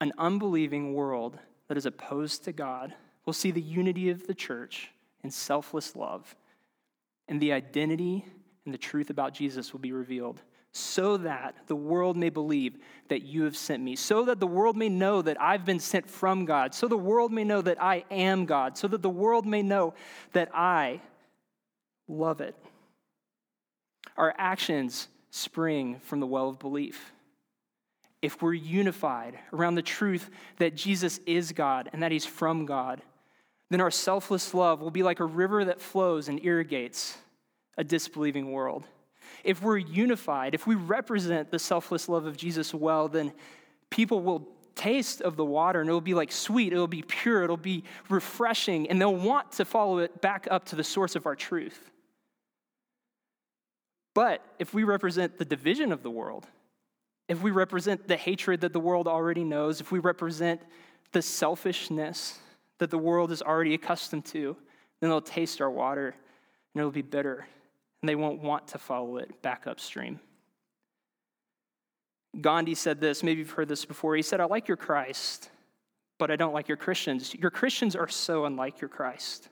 An 0.00 0.12
unbelieving 0.18 0.94
world 0.94 1.38
that 1.68 1.76
is 1.76 1.86
opposed 1.86 2.44
to 2.44 2.52
God 2.52 2.94
will 3.24 3.32
see 3.32 3.50
the 3.50 3.60
unity 3.60 4.10
of 4.10 4.26
the 4.26 4.34
church 4.34 4.90
in 5.22 5.30
selfless 5.30 5.96
love, 5.96 6.36
and 7.28 7.40
the 7.40 7.52
identity 7.52 8.26
and 8.64 8.74
the 8.74 8.78
truth 8.78 9.08
about 9.08 9.32
Jesus 9.32 9.72
will 9.72 9.80
be 9.80 9.92
revealed, 9.92 10.42
so 10.72 11.16
that 11.16 11.54
the 11.68 11.76
world 11.76 12.16
may 12.16 12.28
believe 12.28 12.76
that 13.08 13.22
you 13.22 13.44
have 13.44 13.56
sent 13.56 13.82
me, 13.82 13.96
so 13.96 14.24
that 14.24 14.40
the 14.40 14.46
world 14.46 14.76
may 14.76 14.90
know 14.90 15.22
that 15.22 15.40
I've 15.40 15.64
been 15.64 15.80
sent 15.80 16.10
from 16.10 16.44
God, 16.44 16.74
so 16.74 16.88
the 16.88 16.96
world 16.98 17.32
may 17.32 17.44
know 17.44 17.62
that 17.62 17.82
I 17.82 18.04
am 18.10 18.44
God, 18.44 18.76
so 18.76 18.88
that 18.88 19.00
the 19.00 19.08
world 19.08 19.46
may 19.46 19.62
know 19.62 19.94
that 20.32 20.50
I 20.54 21.00
love 22.08 22.42
it. 22.42 22.54
Our 24.18 24.34
actions 24.36 25.08
spring 25.30 26.00
from 26.00 26.20
the 26.20 26.26
well 26.26 26.50
of 26.50 26.58
belief 26.58 27.13
if 28.24 28.40
we're 28.40 28.54
unified 28.54 29.38
around 29.52 29.74
the 29.74 29.82
truth 29.82 30.30
that 30.56 30.74
Jesus 30.74 31.20
is 31.26 31.52
God 31.52 31.90
and 31.92 32.02
that 32.02 32.10
He's 32.10 32.24
from 32.24 32.64
God, 32.64 33.02
then 33.68 33.82
our 33.82 33.90
selfless 33.90 34.54
love 34.54 34.80
will 34.80 34.90
be 34.90 35.02
like 35.02 35.20
a 35.20 35.26
river 35.26 35.62
that 35.66 35.78
flows 35.78 36.28
and 36.28 36.42
irrigates 36.42 37.18
a 37.76 37.84
disbelieving 37.84 38.50
world. 38.50 38.84
If 39.44 39.62
we're 39.62 39.76
unified, 39.76 40.54
if 40.54 40.66
we 40.66 40.74
represent 40.74 41.50
the 41.50 41.58
selfless 41.58 42.08
love 42.08 42.24
of 42.24 42.38
Jesus 42.38 42.72
well, 42.72 43.08
then 43.08 43.30
people 43.90 44.22
will 44.22 44.48
taste 44.74 45.20
of 45.20 45.36
the 45.36 45.44
water 45.44 45.82
and 45.82 45.88
it'll 45.88 46.00
be 46.00 46.14
like 46.14 46.32
sweet, 46.32 46.72
it'll 46.72 46.86
be 46.88 47.02
pure, 47.02 47.44
it'll 47.44 47.58
be 47.58 47.84
refreshing, 48.08 48.88
and 48.88 48.98
they'll 48.98 49.14
want 49.14 49.52
to 49.52 49.66
follow 49.66 49.98
it 49.98 50.22
back 50.22 50.48
up 50.50 50.64
to 50.66 50.76
the 50.76 50.84
source 50.84 51.14
of 51.14 51.26
our 51.26 51.36
truth. 51.36 51.90
But 54.14 54.42
if 54.58 54.72
we 54.72 54.82
represent 54.82 55.36
the 55.36 55.44
division 55.44 55.92
of 55.92 56.02
the 56.02 56.10
world, 56.10 56.46
if 57.28 57.42
we 57.42 57.50
represent 57.50 58.06
the 58.06 58.16
hatred 58.16 58.60
that 58.60 58.72
the 58.72 58.80
world 58.80 59.08
already 59.08 59.44
knows, 59.44 59.80
if 59.80 59.90
we 59.90 59.98
represent 59.98 60.60
the 61.12 61.22
selfishness 61.22 62.38
that 62.78 62.90
the 62.90 62.98
world 62.98 63.32
is 63.32 63.40
already 63.40 63.74
accustomed 63.74 64.24
to, 64.26 64.56
then 65.00 65.10
they'll 65.10 65.20
taste 65.20 65.60
our 65.60 65.70
water 65.70 66.08
and 66.74 66.80
it'll 66.80 66.90
be 66.90 67.02
bitter 67.02 67.46
and 68.02 68.08
they 68.08 68.14
won't 68.14 68.42
want 68.42 68.68
to 68.68 68.78
follow 68.78 69.16
it 69.16 69.40
back 69.40 69.66
upstream. 69.66 70.20
Gandhi 72.40 72.74
said 72.74 73.00
this, 73.00 73.22
maybe 73.22 73.38
you've 73.38 73.50
heard 73.50 73.68
this 73.68 73.84
before. 73.84 74.16
He 74.16 74.22
said, 74.22 74.40
I 74.40 74.44
like 74.44 74.68
your 74.68 74.76
Christ, 74.76 75.50
but 76.18 76.30
I 76.30 76.36
don't 76.36 76.52
like 76.52 76.68
your 76.68 76.76
Christians. 76.76 77.34
Your 77.34 77.50
Christians 77.50 77.94
are 77.96 78.08
so 78.08 78.44
unlike 78.44 78.80
your 78.80 78.88
Christ. 78.88 79.48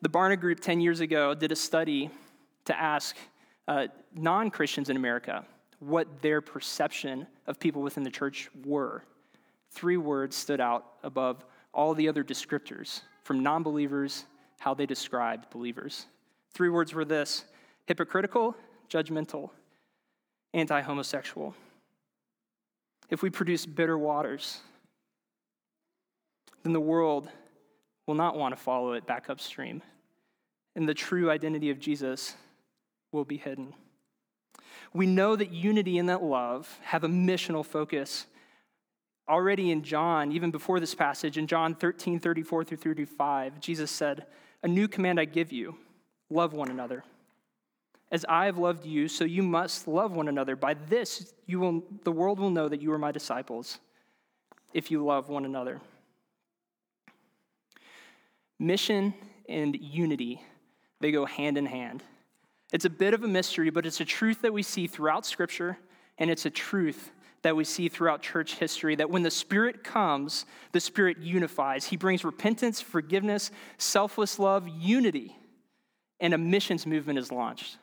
The 0.00 0.08
Barna 0.08 0.38
Group 0.38 0.60
10 0.60 0.80
years 0.80 1.00
ago 1.00 1.34
did 1.34 1.52
a 1.52 1.56
study 1.56 2.10
to 2.66 2.80
ask 2.80 3.16
uh, 3.68 3.86
non 4.14 4.50
Christians 4.50 4.90
in 4.90 4.96
America 4.96 5.44
what 5.80 6.22
their 6.22 6.40
perception 6.40 7.26
of 7.46 7.58
people 7.58 7.82
within 7.82 8.02
the 8.02 8.10
church 8.10 8.48
were. 8.64 9.04
Three 9.70 9.96
words 9.96 10.36
stood 10.36 10.60
out 10.60 10.86
above 11.02 11.44
all 11.72 11.94
the 11.94 12.08
other 12.08 12.24
descriptors 12.24 13.02
from 13.22 13.42
non 13.42 13.62
believers, 13.62 14.24
how 14.58 14.74
they 14.74 14.86
described 14.86 15.50
believers. 15.50 16.06
Three 16.52 16.68
words 16.68 16.94
were 16.94 17.04
this 17.04 17.44
hypocritical, 17.86 18.56
judgmental, 18.88 19.50
anti 20.52 20.80
homosexual. 20.80 21.54
If 23.10 23.22
we 23.22 23.30
produce 23.30 23.66
bitter 23.66 23.98
waters, 23.98 24.60
then 26.62 26.72
the 26.72 26.80
world 26.80 27.28
will 28.06 28.14
not 28.14 28.36
want 28.36 28.56
to 28.56 28.60
follow 28.60 28.92
it 28.92 29.06
back 29.06 29.28
upstream. 29.28 29.82
And 30.76 30.88
the 30.88 30.94
true 30.94 31.30
identity 31.30 31.70
of 31.70 31.78
Jesus 31.78 32.34
will 33.14 33.24
be 33.24 33.38
hidden. 33.38 33.72
We 34.92 35.06
know 35.06 35.36
that 35.36 35.52
unity 35.52 35.98
and 35.98 36.08
that 36.10 36.22
love 36.22 36.78
have 36.82 37.04
a 37.04 37.08
missional 37.08 37.64
focus. 37.64 38.26
Already 39.28 39.70
in 39.70 39.82
John, 39.82 40.32
even 40.32 40.50
before 40.50 40.80
this 40.80 40.94
passage, 40.94 41.38
in 41.38 41.46
John 41.46 41.74
13, 41.74 42.20
34 42.20 42.64
through 42.64 42.76
35, 42.76 43.60
Jesus 43.60 43.90
said, 43.90 44.26
A 44.62 44.68
new 44.68 44.86
command 44.86 45.18
I 45.18 45.24
give 45.24 45.50
you 45.50 45.76
love 46.28 46.52
one 46.52 46.70
another. 46.70 47.04
As 48.10 48.26
I 48.28 48.44
have 48.44 48.58
loved 48.58 48.84
you, 48.84 49.08
so 49.08 49.24
you 49.24 49.42
must 49.42 49.88
love 49.88 50.12
one 50.12 50.28
another. 50.28 50.56
By 50.56 50.74
this, 50.74 51.32
you 51.46 51.58
will, 51.58 51.82
the 52.04 52.12
world 52.12 52.38
will 52.38 52.50
know 52.50 52.68
that 52.68 52.82
you 52.82 52.92
are 52.92 52.98
my 52.98 53.12
disciples, 53.12 53.78
if 54.74 54.90
you 54.90 55.04
love 55.04 55.28
one 55.28 55.44
another. 55.44 55.80
Mission 58.58 59.14
and 59.48 59.76
unity, 59.80 60.42
they 61.00 61.10
go 61.10 61.24
hand 61.24 61.58
in 61.58 61.66
hand. 61.66 62.02
It's 62.72 62.84
a 62.84 62.90
bit 62.90 63.14
of 63.14 63.22
a 63.22 63.28
mystery, 63.28 63.70
but 63.70 63.86
it's 63.86 64.00
a 64.00 64.04
truth 64.04 64.42
that 64.42 64.52
we 64.52 64.62
see 64.62 64.86
throughout 64.86 65.26
Scripture, 65.26 65.78
and 66.18 66.30
it's 66.30 66.46
a 66.46 66.50
truth 66.50 67.12
that 67.42 67.54
we 67.54 67.64
see 67.64 67.88
throughout 67.88 68.22
church 68.22 68.54
history 68.56 68.96
that 68.96 69.10
when 69.10 69.22
the 69.22 69.30
Spirit 69.30 69.84
comes, 69.84 70.46
the 70.72 70.80
Spirit 70.80 71.18
unifies. 71.18 71.84
He 71.84 71.96
brings 71.96 72.24
repentance, 72.24 72.80
forgiveness, 72.80 73.50
selfless 73.76 74.38
love, 74.38 74.66
unity, 74.66 75.36
and 76.20 76.32
a 76.32 76.38
missions 76.38 76.86
movement 76.86 77.18
is 77.18 77.30
launched. 77.30 77.76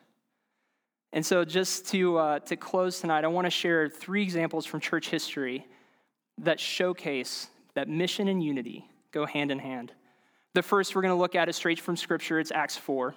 And 1.13 1.25
so, 1.25 1.45
just 1.45 1.87
to, 1.89 2.17
uh, 2.17 2.39
to 2.39 2.55
close 2.55 3.01
tonight, 3.01 3.23
I 3.23 3.27
want 3.27 3.45
to 3.45 3.51
share 3.51 3.87
three 3.87 4.23
examples 4.23 4.65
from 4.65 4.79
church 4.79 5.09
history 5.09 5.67
that 6.39 6.59
showcase 6.59 7.47
that 7.75 7.87
mission 7.87 8.27
and 8.27 8.43
unity 8.43 8.89
go 9.11 9.25
hand 9.25 9.51
in 9.51 9.59
hand. 9.59 9.91
The 10.53 10.63
first 10.63 10.95
we're 10.95 11.01
going 11.01 11.13
to 11.13 11.19
look 11.19 11.35
at 11.35 11.49
is 11.49 11.55
straight 11.55 11.79
from 11.79 11.95
Scripture, 11.95 12.39
it's 12.39 12.51
Acts 12.51 12.77
4. 12.77 13.13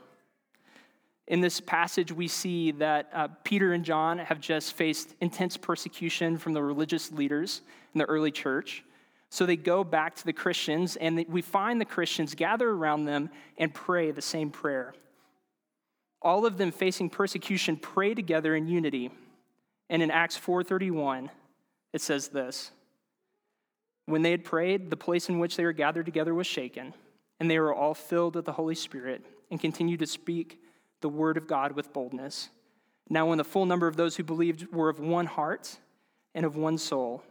In 1.26 1.40
this 1.40 1.60
passage, 1.60 2.12
we 2.12 2.28
see 2.28 2.72
that 2.72 3.08
uh, 3.12 3.28
Peter 3.44 3.72
and 3.72 3.84
John 3.84 4.18
have 4.18 4.40
just 4.40 4.74
faced 4.74 5.14
intense 5.20 5.56
persecution 5.56 6.36
from 6.36 6.52
the 6.52 6.62
religious 6.62 7.10
leaders 7.10 7.62
in 7.94 7.98
the 7.98 8.04
early 8.04 8.30
church. 8.30 8.84
So 9.30 9.46
they 9.46 9.56
go 9.56 9.84
back 9.84 10.16
to 10.16 10.24
the 10.24 10.34
Christians, 10.34 10.96
and 10.96 11.24
we 11.28 11.40
find 11.40 11.80
the 11.80 11.86
Christians 11.86 12.34
gather 12.34 12.68
around 12.68 13.06
them 13.06 13.30
and 13.58 13.72
pray 13.72 14.10
the 14.10 14.22
same 14.22 14.50
prayer. 14.50 14.94
All 16.20 16.46
of 16.46 16.58
them 16.58 16.70
facing 16.70 17.10
persecution 17.10 17.76
pray 17.76 18.14
together 18.14 18.54
in 18.54 18.68
unity. 18.68 19.10
And 19.88 20.02
in 20.02 20.10
Acts 20.10 20.38
4:31, 20.38 21.30
it 21.92 22.00
says 22.00 22.28
this: 22.28 22.70
When 24.06 24.22
they 24.22 24.30
had 24.30 24.44
prayed, 24.44 24.90
the 24.90 24.96
place 24.96 25.28
in 25.28 25.38
which 25.38 25.56
they 25.56 25.64
were 25.64 25.72
gathered 25.72 26.06
together 26.06 26.34
was 26.34 26.46
shaken, 26.46 26.94
and 27.40 27.50
they 27.50 27.58
were 27.58 27.74
all 27.74 27.94
filled 27.94 28.36
with 28.36 28.44
the 28.44 28.52
Holy 28.52 28.74
Spirit 28.74 29.24
and 29.50 29.60
continued 29.60 30.00
to 30.00 30.06
speak 30.06 30.63
the 31.04 31.08
word 31.10 31.36
of 31.36 31.46
God 31.46 31.72
with 31.72 31.92
boldness. 31.92 32.48
Now, 33.10 33.26
when 33.26 33.36
the 33.36 33.44
full 33.44 33.66
number 33.66 33.86
of 33.86 33.94
those 33.94 34.16
who 34.16 34.22
believed 34.22 34.72
were 34.72 34.88
of 34.88 34.98
one 34.98 35.26
heart 35.26 35.76
and 36.34 36.46
of 36.46 36.56
one 36.56 36.78
soul, 36.78 37.22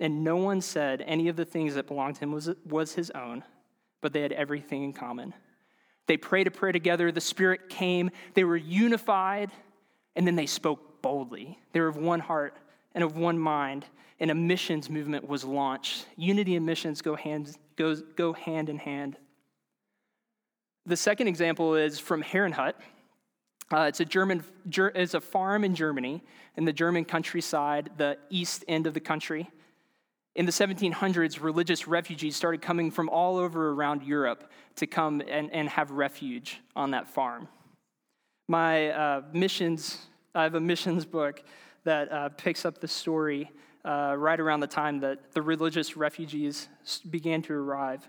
and 0.00 0.24
no 0.24 0.38
one 0.38 0.60
said 0.60 1.04
any 1.06 1.28
of 1.28 1.36
the 1.36 1.44
things 1.44 1.76
that 1.76 1.86
belonged 1.86 2.16
to 2.16 2.22
him 2.22 2.32
was, 2.32 2.50
was 2.68 2.94
his 2.94 3.12
own, 3.12 3.44
but 4.00 4.12
they 4.12 4.22
had 4.22 4.32
everything 4.32 4.82
in 4.82 4.92
common. 4.92 5.34
They 6.08 6.16
prayed 6.16 6.48
a 6.48 6.50
prayer 6.50 6.72
together, 6.72 7.12
the 7.12 7.20
Spirit 7.20 7.68
came, 7.68 8.10
they 8.34 8.42
were 8.42 8.56
unified, 8.56 9.52
and 10.16 10.26
then 10.26 10.34
they 10.34 10.46
spoke 10.46 11.00
boldly. 11.00 11.60
They 11.70 11.78
were 11.78 11.86
of 11.86 11.96
one 11.96 12.18
heart 12.18 12.56
and 12.92 13.04
of 13.04 13.16
one 13.16 13.38
mind, 13.38 13.86
and 14.18 14.32
a 14.32 14.34
missions 14.34 14.90
movement 14.90 15.28
was 15.28 15.44
launched. 15.44 16.06
Unity 16.16 16.56
and 16.56 16.66
missions 16.66 17.02
go 17.02 17.14
hand, 17.14 17.56
goes, 17.76 18.02
go 18.16 18.32
hand 18.32 18.68
in 18.68 18.78
hand. 18.78 19.16
The 20.86 20.96
second 20.96 21.28
example 21.28 21.76
is 21.76 22.00
from 22.00 22.20
Herrnhut. 22.20 22.74
Uh, 23.72 23.86
it's 23.88 24.00
a 24.00 24.04
German, 24.04 24.44
it's 24.94 25.14
a 25.14 25.20
farm 25.20 25.64
in 25.64 25.74
Germany, 25.74 26.22
in 26.56 26.64
the 26.64 26.72
German 26.72 27.04
countryside, 27.04 27.90
the 27.96 28.16
east 28.30 28.64
end 28.68 28.86
of 28.86 28.94
the 28.94 29.00
country. 29.00 29.50
In 30.36 30.46
the 30.46 30.52
1700s, 30.52 31.42
religious 31.42 31.88
refugees 31.88 32.36
started 32.36 32.62
coming 32.62 32.90
from 32.90 33.08
all 33.08 33.38
over 33.38 33.70
around 33.70 34.02
Europe 34.02 34.50
to 34.76 34.86
come 34.86 35.22
and, 35.26 35.50
and 35.50 35.68
have 35.68 35.90
refuge 35.90 36.60
on 36.76 36.92
that 36.92 37.08
farm. 37.08 37.48
My 38.46 38.90
uh, 38.90 39.22
missions, 39.32 39.98
I 40.34 40.44
have 40.44 40.54
a 40.54 40.60
missions 40.60 41.04
book 41.04 41.42
that 41.84 42.12
uh, 42.12 42.28
picks 42.28 42.64
up 42.64 42.80
the 42.80 42.88
story 42.88 43.50
uh, 43.84 44.14
right 44.16 44.38
around 44.38 44.60
the 44.60 44.66
time 44.66 45.00
that 45.00 45.32
the 45.32 45.42
religious 45.42 45.96
refugees 45.96 46.68
began 47.08 47.42
to 47.42 47.54
arrive. 47.54 48.08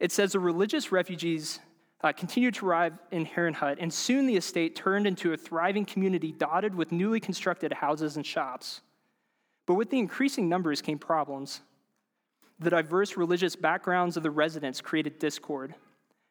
It 0.00 0.12
says 0.12 0.32
the 0.32 0.40
religious 0.40 0.92
refugees 0.92 1.60
uh, 2.02 2.12
continued 2.12 2.54
to 2.54 2.66
arrive 2.66 2.94
in 3.10 3.26
Herrnhut, 3.26 3.76
and 3.80 3.92
soon 3.92 4.26
the 4.26 4.36
estate 4.36 4.76
turned 4.76 5.06
into 5.06 5.32
a 5.32 5.36
thriving 5.36 5.84
community 5.84 6.30
dotted 6.30 6.74
with 6.74 6.92
newly 6.92 7.18
constructed 7.18 7.72
houses 7.72 8.16
and 8.16 8.24
shops. 8.24 8.82
But 9.66 9.74
with 9.74 9.90
the 9.90 9.98
increasing 9.98 10.48
numbers 10.48 10.80
came 10.80 10.98
problems. 10.98 11.60
The 12.60 12.70
diverse 12.70 13.16
religious 13.16 13.56
backgrounds 13.56 14.16
of 14.16 14.22
the 14.22 14.30
residents 14.30 14.80
created 14.80 15.18
discord, 15.18 15.74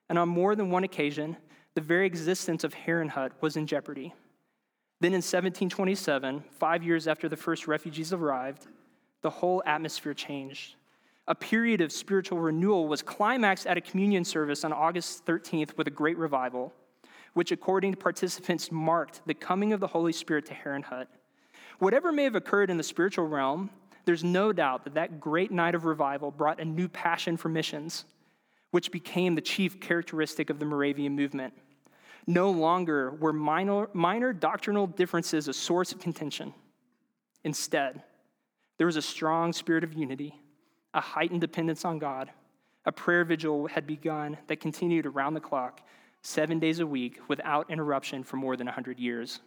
and 0.09 0.17
on 0.17 0.29
more 0.29 0.55
than 0.55 0.71
one 0.71 0.83
occasion, 0.83 1.37
the 1.73 1.81
very 1.81 2.07
existence 2.07 2.63
of 2.63 2.73
Herrnhut 2.73 3.31
was 3.41 3.57
in 3.57 3.67
jeopardy. 3.67 4.13
Then 4.99 5.11
in 5.11 5.17
1727, 5.17 6.43
five 6.59 6.81
years 6.83 7.07
after 7.07 7.29
the 7.29 7.37
first 7.37 7.67
refugees 7.67 8.13
arrived, 8.13 8.67
the 9.21 9.29
whole 9.29 9.61
atmosphere 9.65 10.13
changed 10.13 10.76
a 11.27 11.35
period 11.35 11.81
of 11.81 11.91
spiritual 11.91 12.39
renewal 12.39 12.87
was 12.87 13.01
climaxed 13.01 13.67
at 13.67 13.77
a 13.77 13.81
communion 13.81 14.23
service 14.23 14.63
on 14.63 14.71
August 14.71 15.25
13th 15.25 15.75
with 15.77 15.87
a 15.87 15.91
great 15.91 16.17
revival, 16.17 16.73
which, 17.33 17.51
according 17.51 17.91
to 17.91 17.97
participants, 17.97 18.71
marked 18.71 19.21
the 19.25 19.33
coming 19.33 19.73
of 19.73 19.79
the 19.79 19.87
Holy 19.87 20.13
Spirit 20.13 20.45
to 20.45 20.53
Herrnhut. 20.53 21.07
Whatever 21.79 22.11
may 22.11 22.23
have 22.23 22.35
occurred 22.35 22.69
in 22.69 22.77
the 22.77 22.83
spiritual 22.83 23.27
realm, 23.27 23.69
there's 24.05 24.23
no 24.23 24.53
doubt 24.53 24.85
that 24.85 24.93
that 24.93 25.19
great 25.19 25.51
night 25.51 25.75
of 25.75 25.83
revival 25.83 26.31
brought 26.31 26.61
a 26.61 26.65
new 26.65 26.87
passion 26.87 27.35
for 27.35 27.49
missions, 27.49 28.05
which 28.71 28.91
became 28.91 29.35
the 29.35 29.41
chief 29.41 29.81
characteristic 29.81 30.49
of 30.49 30.59
the 30.59 30.65
Moravian 30.65 31.13
movement. 31.13 31.53
No 32.25 32.49
longer 32.51 33.11
were 33.11 33.33
minor, 33.33 33.89
minor 33.93 34.31
doctrinal 34.31 34.87
differences 34.87 35.49
a 35.49 35.53
source 35.53 35.91
of 35.91 35.99
contention. 35.99 36.53
Instead, 37.43 38.01
there 38.77 38.87
was 38.87 38.95
a 38.95 39.01
strong 39.01 39.51
spirit 39.51 39.83
of 39.83 39.93
unity 39.93 40.39
a 40.97 40.99
heightened 40.99 41.41
dependence 41.41 41.85
on 41.85 41.99
God. 41.99 42.31
A 42.85 42.91
prayer 42.91 43.23
vigil 43.23 43.67
had 43.67 43.85
begun 43.85 44.35
that 44.47 44.59
continued 44.59 45.05
around 45.05 45.35
the 45.35 45.39
clock, 45.39 45.81
seven 46.23 46.57
days 46.57 46.79
a 46.79 46.87
week, 46.87 47.19
without 47.27 47.69
interruption 47.69 48.23
for 48.23 48.37
more 48.37 48.57
than 48.57 48.65
100 48.65 48.99
years. 48.99 49.39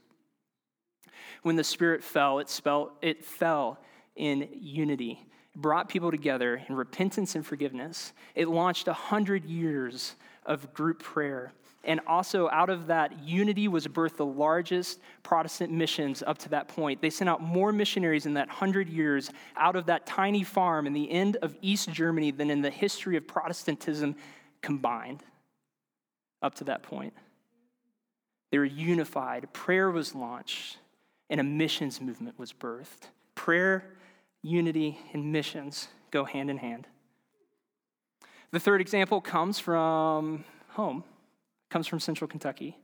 When 1.43 1.57
the 1.57 1.65
Spirit 1.65 2.05
fell, 2.05 2.39
it, 2.39 2.61
it 3.03 3.25
fell 3.25 3.79
in 4.15 4.49
unity. 4.53 5.27
It 5.53 5.61
brought 5.61 5.89
people 5.89 6.13
together 6.13 6.63
in 6.69 6.77
repentance 6.77 7.35
and 7.35 7.45
forgiveness. 7.45 8.13
It 8.37 8.47
launched 8.47 8.87
100 8.87 9.45
years 9.45 10.15
of 10.47 10.73
group 10.73 11.03
prayer 11.03 11.53
and 11.83 12.01
also, 12.07 12.51
out 12.51 12.69
of 12.69 12.89
that 12.89 13.21
unity 13.21 13.67
was 13.67 13.87
birthed 13.87 14.17
the 14.17 14.27
largest 14.27 15.01
Protestant 15.23 15.73
missions 15.73 16.23
up 16.27 16.37
to 16.39 16.51
that 16.51 16.69
point. 16.69 17.01
They 17.01 17.09
sent 17.09 17.31
out 17.31 17.41
more 17.41 17.73
missionaries 17.73 18.27
in 18.27 18.35
that 18.35 18.51
hundred 18.51 18.91
years 18.91 19.31
out 19.57 19.77
of 19.77 19.87
that 19.87 20.05
tiny 20.05 20.45
farm 20.45 20.87
in 20.87 20.93
the 20.93 21.11
end 21.11 21.39
of 21.39 21.57
East 21.63 21.91
Germany 21.91 22.33
than 22.33 22.51
in 22.51 22.61
the 22.61 22.71
history 22.71 23.17
of 23.17 23.27
Protestantism 23.27 24.15
combined 24.61 25.23
up 26.43 26.55
to 26.57 26.65
that 26.65 26.83
point. 26.83 27.15
They 28.51 28.59
were 28.59 28.65
unified, 28.67 29.51
prayer 29.55 29.91
was 29.91 30.15
launched, 30.15 30.77
and 31.31 31.41
a 31.41 31.45
missions 31.45 31.99
movement 31.99 32.39
was 32.39 32.53
birthed. 32.53 33.09
Prayer, 33.35 33.85
unity, 34.43 34.99
and 35.15 35.33
missions 35.33 35.89
go 36.11 36.25
hand 36.25 36.51
in 36.51 36.59
hand. 36.59 36.87
The 38.51 38.61
third 38.61 38.83
example 38.83 39.23
comes 39.23 39.59
from 39.59 40.45
home 40.71 41.05
comes 41.71 41.87
from 41.87 42.01
Central 42.01 42.29
Kentucky. 42.29 42.77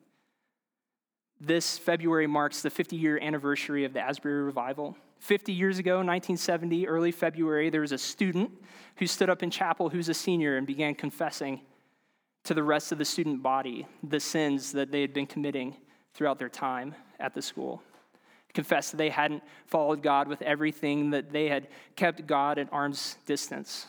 This 1.40 1.76
February 1.76 2.26
marks 2.26 2.62
the 2.62 2.70
50 2.70 2.96
year 2.96 3.18
anniversary 3.20 3.84
of 3.84 3.92
the 3.92 4.00
Asbury 4.00 4.42
Revival. 4.42 4.96
50 5.20 5.52
years 5.52 5.78
ago, 5.78 5.96
1970, 5.96 6.86
early 6.86 7.10
February, 7.10 7.68
there 7.68 7.80
was 7.80 7.92
a 7.92 7.98
student 7.98 8.50
who 8.96 9.06
stood 9.06 9.28
up 9.28 9.42
in 9.42 9.50
chapel 9.50 9.88
who's 9.88 10.08
a 10.08 10.14
senior 10.14 10.56
and 10.56 10.66
began 10.66 10.94
confessing 10.94 11.60
to 12.44 12.54
the 12.54 12.62
rest 12.62 12.92
of 12.92 12.98
the 12.98 13.04
student 13.04 13.42
body 13.42 13.86
the 14.02 14.20
sins 14.20 14.72
that 14.72 14.90
they 14.92 15.00
had 15.00 15.12
been 15.12 15.26
committing 15.26 15.76
throughout 16.14 16.38
their 16.38 16.48
time 16.48 16.94
at 17.18 17.34
the 17.34 17.42
school. 17.42 17.82
Confessed 18.54 18.92
that 18.92 18.98
they 18.98 19.10
hadn't 19.10 19.42
followed 19.66 20.02
God 20.02 20.28
with 20.28 20.40
everything, 20.42 21.10
that 21.10 21.32
they 21.32 21.48
had 21.48 21.68
kept 21.96 22.26
God 22.26 22.58
at 22.58 22.72
arm's 22.72 23.16
distance. 23.26 23.86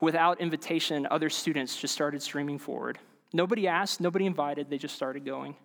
Without 0.00 0.40
invitation, 0.40 1.06
other 1.10 1.30
students 1.30 1.76
just 1.76 1.94
started 1.94 2.20
streaming 2.20 2.58
forward. 2.58 2.98
Nobody 3.32 3.66
asked, 3.66 4.00
nobody 4.00 4.26
invited, 4.26 4.68
they 4.68 4.78
just 4.78 4.94
started 4.94 5.24
going. 5.24 5.56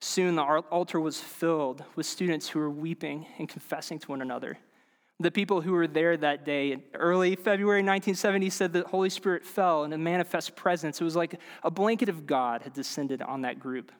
Soon 0.00 0.36
the 0.36 0.42
altar 0.42 1.00
was 1.00 1.20
filled 1.20 1.82
with 1.96 2.06
students 2.06 2.48
who 2.48 2.60
were 2.60 2.70
weeping 2.70 3.26
and 3.38 3.48
confessing 3.48 3.98
to 3.98 4.08
one 4.08 4.22
another. 4.22 4.58
The 5.20 5.32
people 5.32 5.60
who 5.60 5.72
were 5.72 5.88
there 5.88 6.16
that 6.16 6.44
day, 6.44 6.84
early 6.94 7.34
February 7.34 7.80
1970, 7.80 8.50
said 8.50 8.72
the 8.72 8.84
Holy 8.84 9.10
Spirit 9.10 9.44
fell 9.44 9.82
in 9.82 9.92
a 9.92 9.98
manifest 9.98 10.54
presence. 10.54 11.00
It 11.00 11.04
was 11.04 11.16
like 11.16 11.40
a 11.64 11.70
blanket 11.70 12.08
of 12.08 12.24
God 12.24 12.62
had 12.62 12.72
descended 12.72 13.20
on 13.22 13.42
that 13.42 13.58
group. 13.58 13.90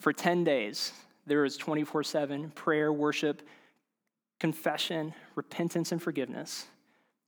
For 0.00 0.14
10 0.14 0.44
days, 0.44 0.92
there 1.26 1.42
was 1.42 1.58
24 1.58 2.02
7 2.04 2.50
prayer, 2.52 2.90
worship, 2.90 3.42
confession, 4.40 5.12
repentance, 5.34 5.92
and 5.92 6.02
forgiveness 6.02 6.66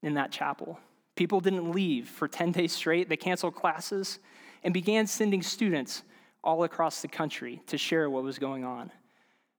in 0.03 0.15
that 0.15 0.33
chapel. 0.33 0.79
People 1.15 1.41
didn't 1.41 1.71
leave 1.71 2.09
for 2.09 2.27
10 2.27 2.53
days 2.53 2.73
straight. 2.73 3.09
They 3.09 3.17
canceled 3.17 3.55
classes 3.55 4.19
and 4.63 4.75
began 4.75 5.07
sending 5.07 5.43
students 5.43 6.03
all 6.43 6.65
across 6.65 7.03
the 7.03 7.09
country 7.09 7.63
to 7.67 7.79
share 7.79 8.11
what 8.11 8.25
was 8.25 8.39
going 8.39 8.65
on. 8.65 8.91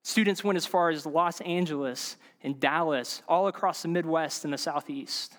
Students 0.04 0.44
went 0.44 0.58
as 0.58 0.66
far 0.66 0.90
as 0.90 1.06
Los 1.06 1.42
Angeles 1.42 2.18
and 2.44 2.60
Dallas, 2.60 3.24
all 3.28 3.48
across 3.48 3.82
the 3.82 3.88
Midwest 3.88 4.44
and 4.44 4.54
the 4.54 4.58
Southeast. 4.58 5.36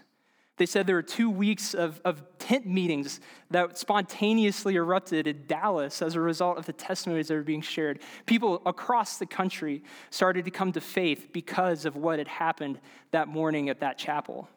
They 0.57 0.67
said 0.67 0.87
there 0.87 0.97
were 0.97 1.03
two 1.03 1.31
weeks 1.31 1.75
of, 1.75 2.01
of 2.05 2.25
tent 2.39 2.67
meetings 2.67 3.21
that 3.51 3.77
spontaneously 3.77 4.77
erupted 4.77 5.27
in 5.27 5.45
Dallas 5.47 6.01
as 6.01 6.15
a 6.15 6.21
result 6.21 6.57
of 6.57 6.65
the 6.65 6.73
testimonies 6.73 7.29
that 7.29 7.35
were 7.35 7.43
being 7.43 7.61
shared. 7.61 8.01
People 8.25 8.63
across 8.65 9.19
the 9.19 9.27
country 9.27 9.85
started 10.11 10.47
to 10.47 10.51
come 10.51 10.73
to 10.73 10.81
faith 10.81 11.29
because 11.33 11.85
of 11.85 11.95
what 11.95 12.19
had 12.19 12.29
happened 12.29 12.81
that 13.11 13.29
morning 13.29 13.69
at 13.69 13.81
that 13.81 13.99
chapel. 13.99 14.49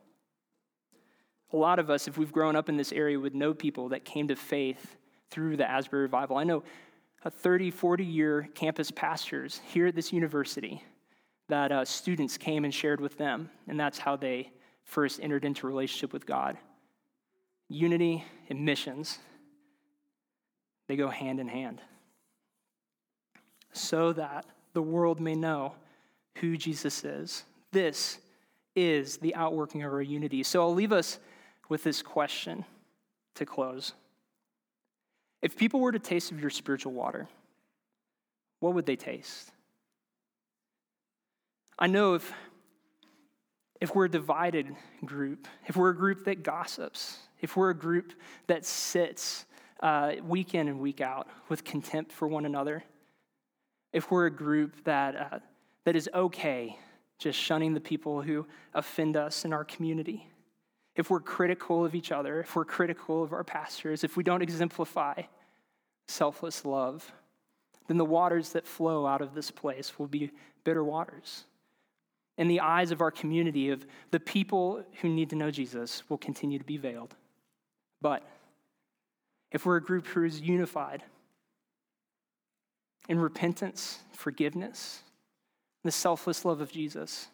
A 1.52 1.58
lot 1.58 1.80
of 1.80 1.90
us, 1.90 2.08
if 2.08 2.18
we've 2.18 2.32
grown 2.32 2.56
up 2.56 2.70
in 2.70 2.78
this 2.78 2.92
area, 2.92 3.20
would 3.20 3.36
know 3.36 3.54
people 3.54 3.90
that 3.90 4.06
came 4.06 4.28
to 4.28 4.36
faith 4.36 4.98
through 5.32 5.58
the 5.58 5.70
Asbury 5.70 6.04
Revival. 6.04 6.38
I 6.38 6.44
know 6.44 6.64
a 7.24 7.32
30, 7.32 7.72
40 7.72 8.06
year 8.06 8.50
campus 8.56 8.92
pastors 8.92 9.62
here 9.68 9.88
at 9.88 9.96
this 9.96 10.14
university 10.14 10.84
that 11.48 11.72
uh, 11.72 11.84
students 11.84 12.38
came 12.38 12.64
and 12.64 12.74
shared 12.74 13.02
with 13.02 13.18
them, 13.18 13.50
and 13.68 13.80
that's 13.80 13.98
how 13.98 14.16
they 14.16 14.52
first 14.84 15.20
entered 15.22 15.44
into 15.44 15.68
relationship 15.68 16.14
with 16.14 16.26
God. 16.26 16.58
Unity 17.68 18.24
and 18.50 18.64
missions, 18.64 19.20
they 20.88 20.96
go 20.96 21.10
hand 21.10 21.40
in 21.40 21.48
hand. 21.48 21.82
So 23.74 24.14
that 24.14 24.46
the 24.74 24.82
world 24.82 25.20
may 25.20 25.36
know 25.36 25.76
who 26.38 26.58
Jesus 26.58 27.04
is. 27.04 27.44
This 27.72 28.20
is 28.76 29.18
the 29.18 29.36
outworking 29.36 29.84
of 29.84 29.92
our 29.92 30.02
unity. 30.02 30.44
So 30.44 30.62
I'll 30.62 30.74
leave 30.74 30.92
us 30.92 31.20
with 31.70 31.84
this 31.84 32.02
question 32.02 32.66
to 33.36 33.46
close. 33.46 33.94
If 35.42 35.56
people 35.56 35.80
were 35.80 35.92
to 35.92 36.00
taste 36.00 36.32
of 36.32 36.42
your 36.42 36.50
spiritual 36.50 36.92
water, 36.92 37.30
what 38.60 38.74
would 38.74 38.86
they 38.86 38.98
taste? 38.98 39.52
I 41.78 41.88
know 41.88 42.16
if 42.16 42.34
if 43.80 43.96
we're 43.96 44.06
a 44.06 44.12
divided 44.12 44.76
group, 45.06 45.48
if 45.68 45.78
we're 45.78 45.92
a 45.92 45.96
group 45.96 46.26
that 46.26 46.44
gossips, 46.44 47.18
if 47.40 47.56
we're 47.56 47.70
a 47.70 47.78
group 47.78 48.14
that 48.48 48.66
sits 48.66 49.46
uh, 49.82 50.14
week 50.24 50.54
in 50.54 50.68
and 50.68 50.80
week 50.80 51.00
out 51.00 51.30
with 51.48 51.64
contempt 51.64 52.12
for 52.12 52.28
one 52.28 52.46
another, 52.46 52.84
if 53.94 54.12
we're 54.12 54.26
a 54.26 54.32
group 54.32 54.84
that, 54.84 55.16
uh, 55.16 55.40
that 55.86 55.96
is 55.96 56.10
okay 56.14 56.78
just 57.18 57.40
shunning 57.40 57.74
the 57.74 57.82
people 57.82 58.22
who 58.22 58.46
offend 58.74 59.18
us 59.18 59.46
in 59.46 59.54
our 59.54 59.64
community, 59.64 60.28
if 60.96 61.10
we're 61.10 61.20
critical 61.20 61.86
of 61.86 61.96
each 61.96 62.12
other, 62.12 62.42
if 62.42 62.56
we're 62.56 62.66
critical 62.66 63.24
of 63.24 63.34
our 63.34 63.44
pastors, 63.44 64.04
if 64.04 64.18
we 64.18 64.24
don't 64.24 64.42
exemplify 64.42 65.22
selfless 66.08 66.66
love, 66.66 67.12
then 67.88 67.98
the 67.98 68.06
waters 68.06 68.50
that 68.50 68.68
flow 68.68 69.06
out 69.06 69.22
of 69.22 69.34
this 69.34 69.52
place 69.52 69.98
will 69.98 70.08
be 70.08 70.32
bitter 70.64 70.84
waters 70.84 71.46
in 72.38 72.48
the 72.48 72.62
eyes 72.62 72.92
of 72.92 73.02
our 73.02 73.12
community, 73.12 73.70
of 73.70 73.86
the 74.12 74.20
people 74.20 74.84
who 75.02 75.10
need 75.10 75.30
to 75.30 75.36
know 75.36 75.52
Jesus, 75.52 76.04
will 76.10 76.18
continue 76.18 76.58
to 76.58 76.66
be 76.66 76.78
veiled. 76.78 77.16
But 78.02 78.24
if 79.52 79.66
we're 79.66 79.76
a 79.76 79.84
group 79.84 80.08
who 80.08 80.24
is 80.24 80.40
unified 80.40 81.04
in 83.10 83.20
repentance, 83.20 84.00
forgiveness, 84.14 85.02
the 85.84 85.92
selfless 85.92 86.46
love 86.46 86.62
of 86.62 86.72
Jesus, 86.72 87.28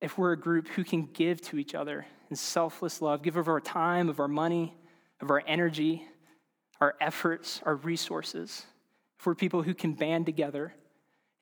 if 0.00 0.16
we're 0.16 0.32
a 0.32 0.38
group 0.38 0.68
who 0.68 0.84
can 0.84 1.08
give 1.12 1.40
to 1.42 1.58
each 1.58 1.74
other 1.74 2.06
in 2.32 2.36
selfless 2.36 3.02
love, 3.02 3.20
give 3.20 3.36
of 3.36 3.46
our 3.46 3.60
time, 3.60 4.08
of 4.08 4.18
our 4.18 4.26
money, 4.26 4.74
of 5.20 5.30
our 5.30 5.42
energy, 5.46 6.02
our 6.80 6.94
efforts, 6.98 7.60
our 7.66 7.76
resources, 7.76 8.64
if 9.20 9.26
we're 9.26 9.34
people 9.34 9.62
who 9.62 9.74
can 9.74 9.92
band 9.92 10.24
together 10.24 10.72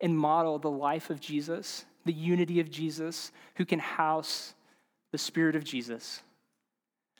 and 0.00 0.18
model 0.18 0.58
the 0.58 0.68
life 0.68 1.08
of 1.08 1.20
Jesus, 1.20 1.84
the 2.06 2.12
unity 2.12 2.58
of 2.58 2.72
Jesus, 2.72 3.30
who 3.54 3.64
can 3.64 3.78
house 3.78 4.52
the 5.12 5.18
Spirit 5.18 5.54
of 5.54 5.62
Jesus, 5.62 6.22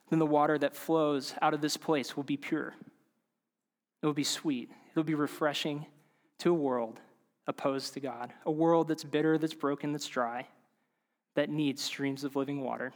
then 0.09 0.19
the 0.19 0.27
water 0.27 0.59
that 0.59 0.75
flows 0.75 1.33
out 1.41 1.55
of 1.55 1.61
this 1.61 1.77
place 1.77 2.17
will 2.17 2.25
be 2.25 2.37
pure. 2.37 2.75
It 4.03 4.07
will 4.07 4.13
be 4.15 4.25
sweet. 4.25 4.69
It'll 4.91 5.05
be 5.05 5.15
refreshing 5.15 5.87
to 6.41 6.51
a 6.51 6.55
world 6.55 6.99
opposed 7.47 7.95
to 7.95 8.01
God, 8.01 8.33
a 8.45 8.51
world 8.51 8.89
that's 8.89 9.05
bitter, 9.05 9.39
that's 9.39 9.55
broken, 9.55 9.93
that's 9.93 10.09
dry, 10.09 10.49
that 11.37 11.51
needs 11.51 11.81
streams 11.81 12.25
of 12.25 12.35
living 12.35 12.63
water. 12.63 12.93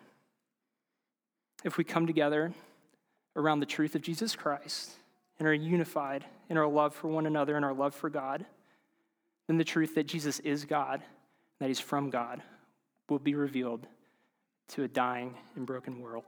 If 1.64 1.78
we 1.78 1.84
come 1.84 2.06
together 2.06 2.52
around 3.34 3.60
the 3.60 3.66
truth 3.66 3.94
of 3.94 4.02
Jesus 4.02 4.36
Christ 4.36 4.92
and 5.38 5.48
are 5.48 5.54
unified 5.54 6.24
in 6.48 6.56
our 6.56 6.66
love 6.66 6.94
for 6.94 7.08
one 7.08 7.26
another 7.26 7.56
and 7.56 7.64
our 7.64 7.74
love 7.74 7.94
for 7.94 8.10
God, 8.10 8.44
then 9.48 9.58
the 9.58 9.64
truth 9.64 9.94
that 9.96 10.06
Jesus 10.06 10.38
is 10.40 10.64
God 10.64 11.02
that 11.58 11.68
he's 11.68 11.80
from 11.80 12.10
God 12.10 12.42
will 13.08 13.18
be 13.18 13.34
revealed 13.34 13.86
to 14.68 14.84
a 14.84 14.88
dying 14.88 15.34
and 15.56 15.66
broken 15.66 16.00
world. 16.00 16.24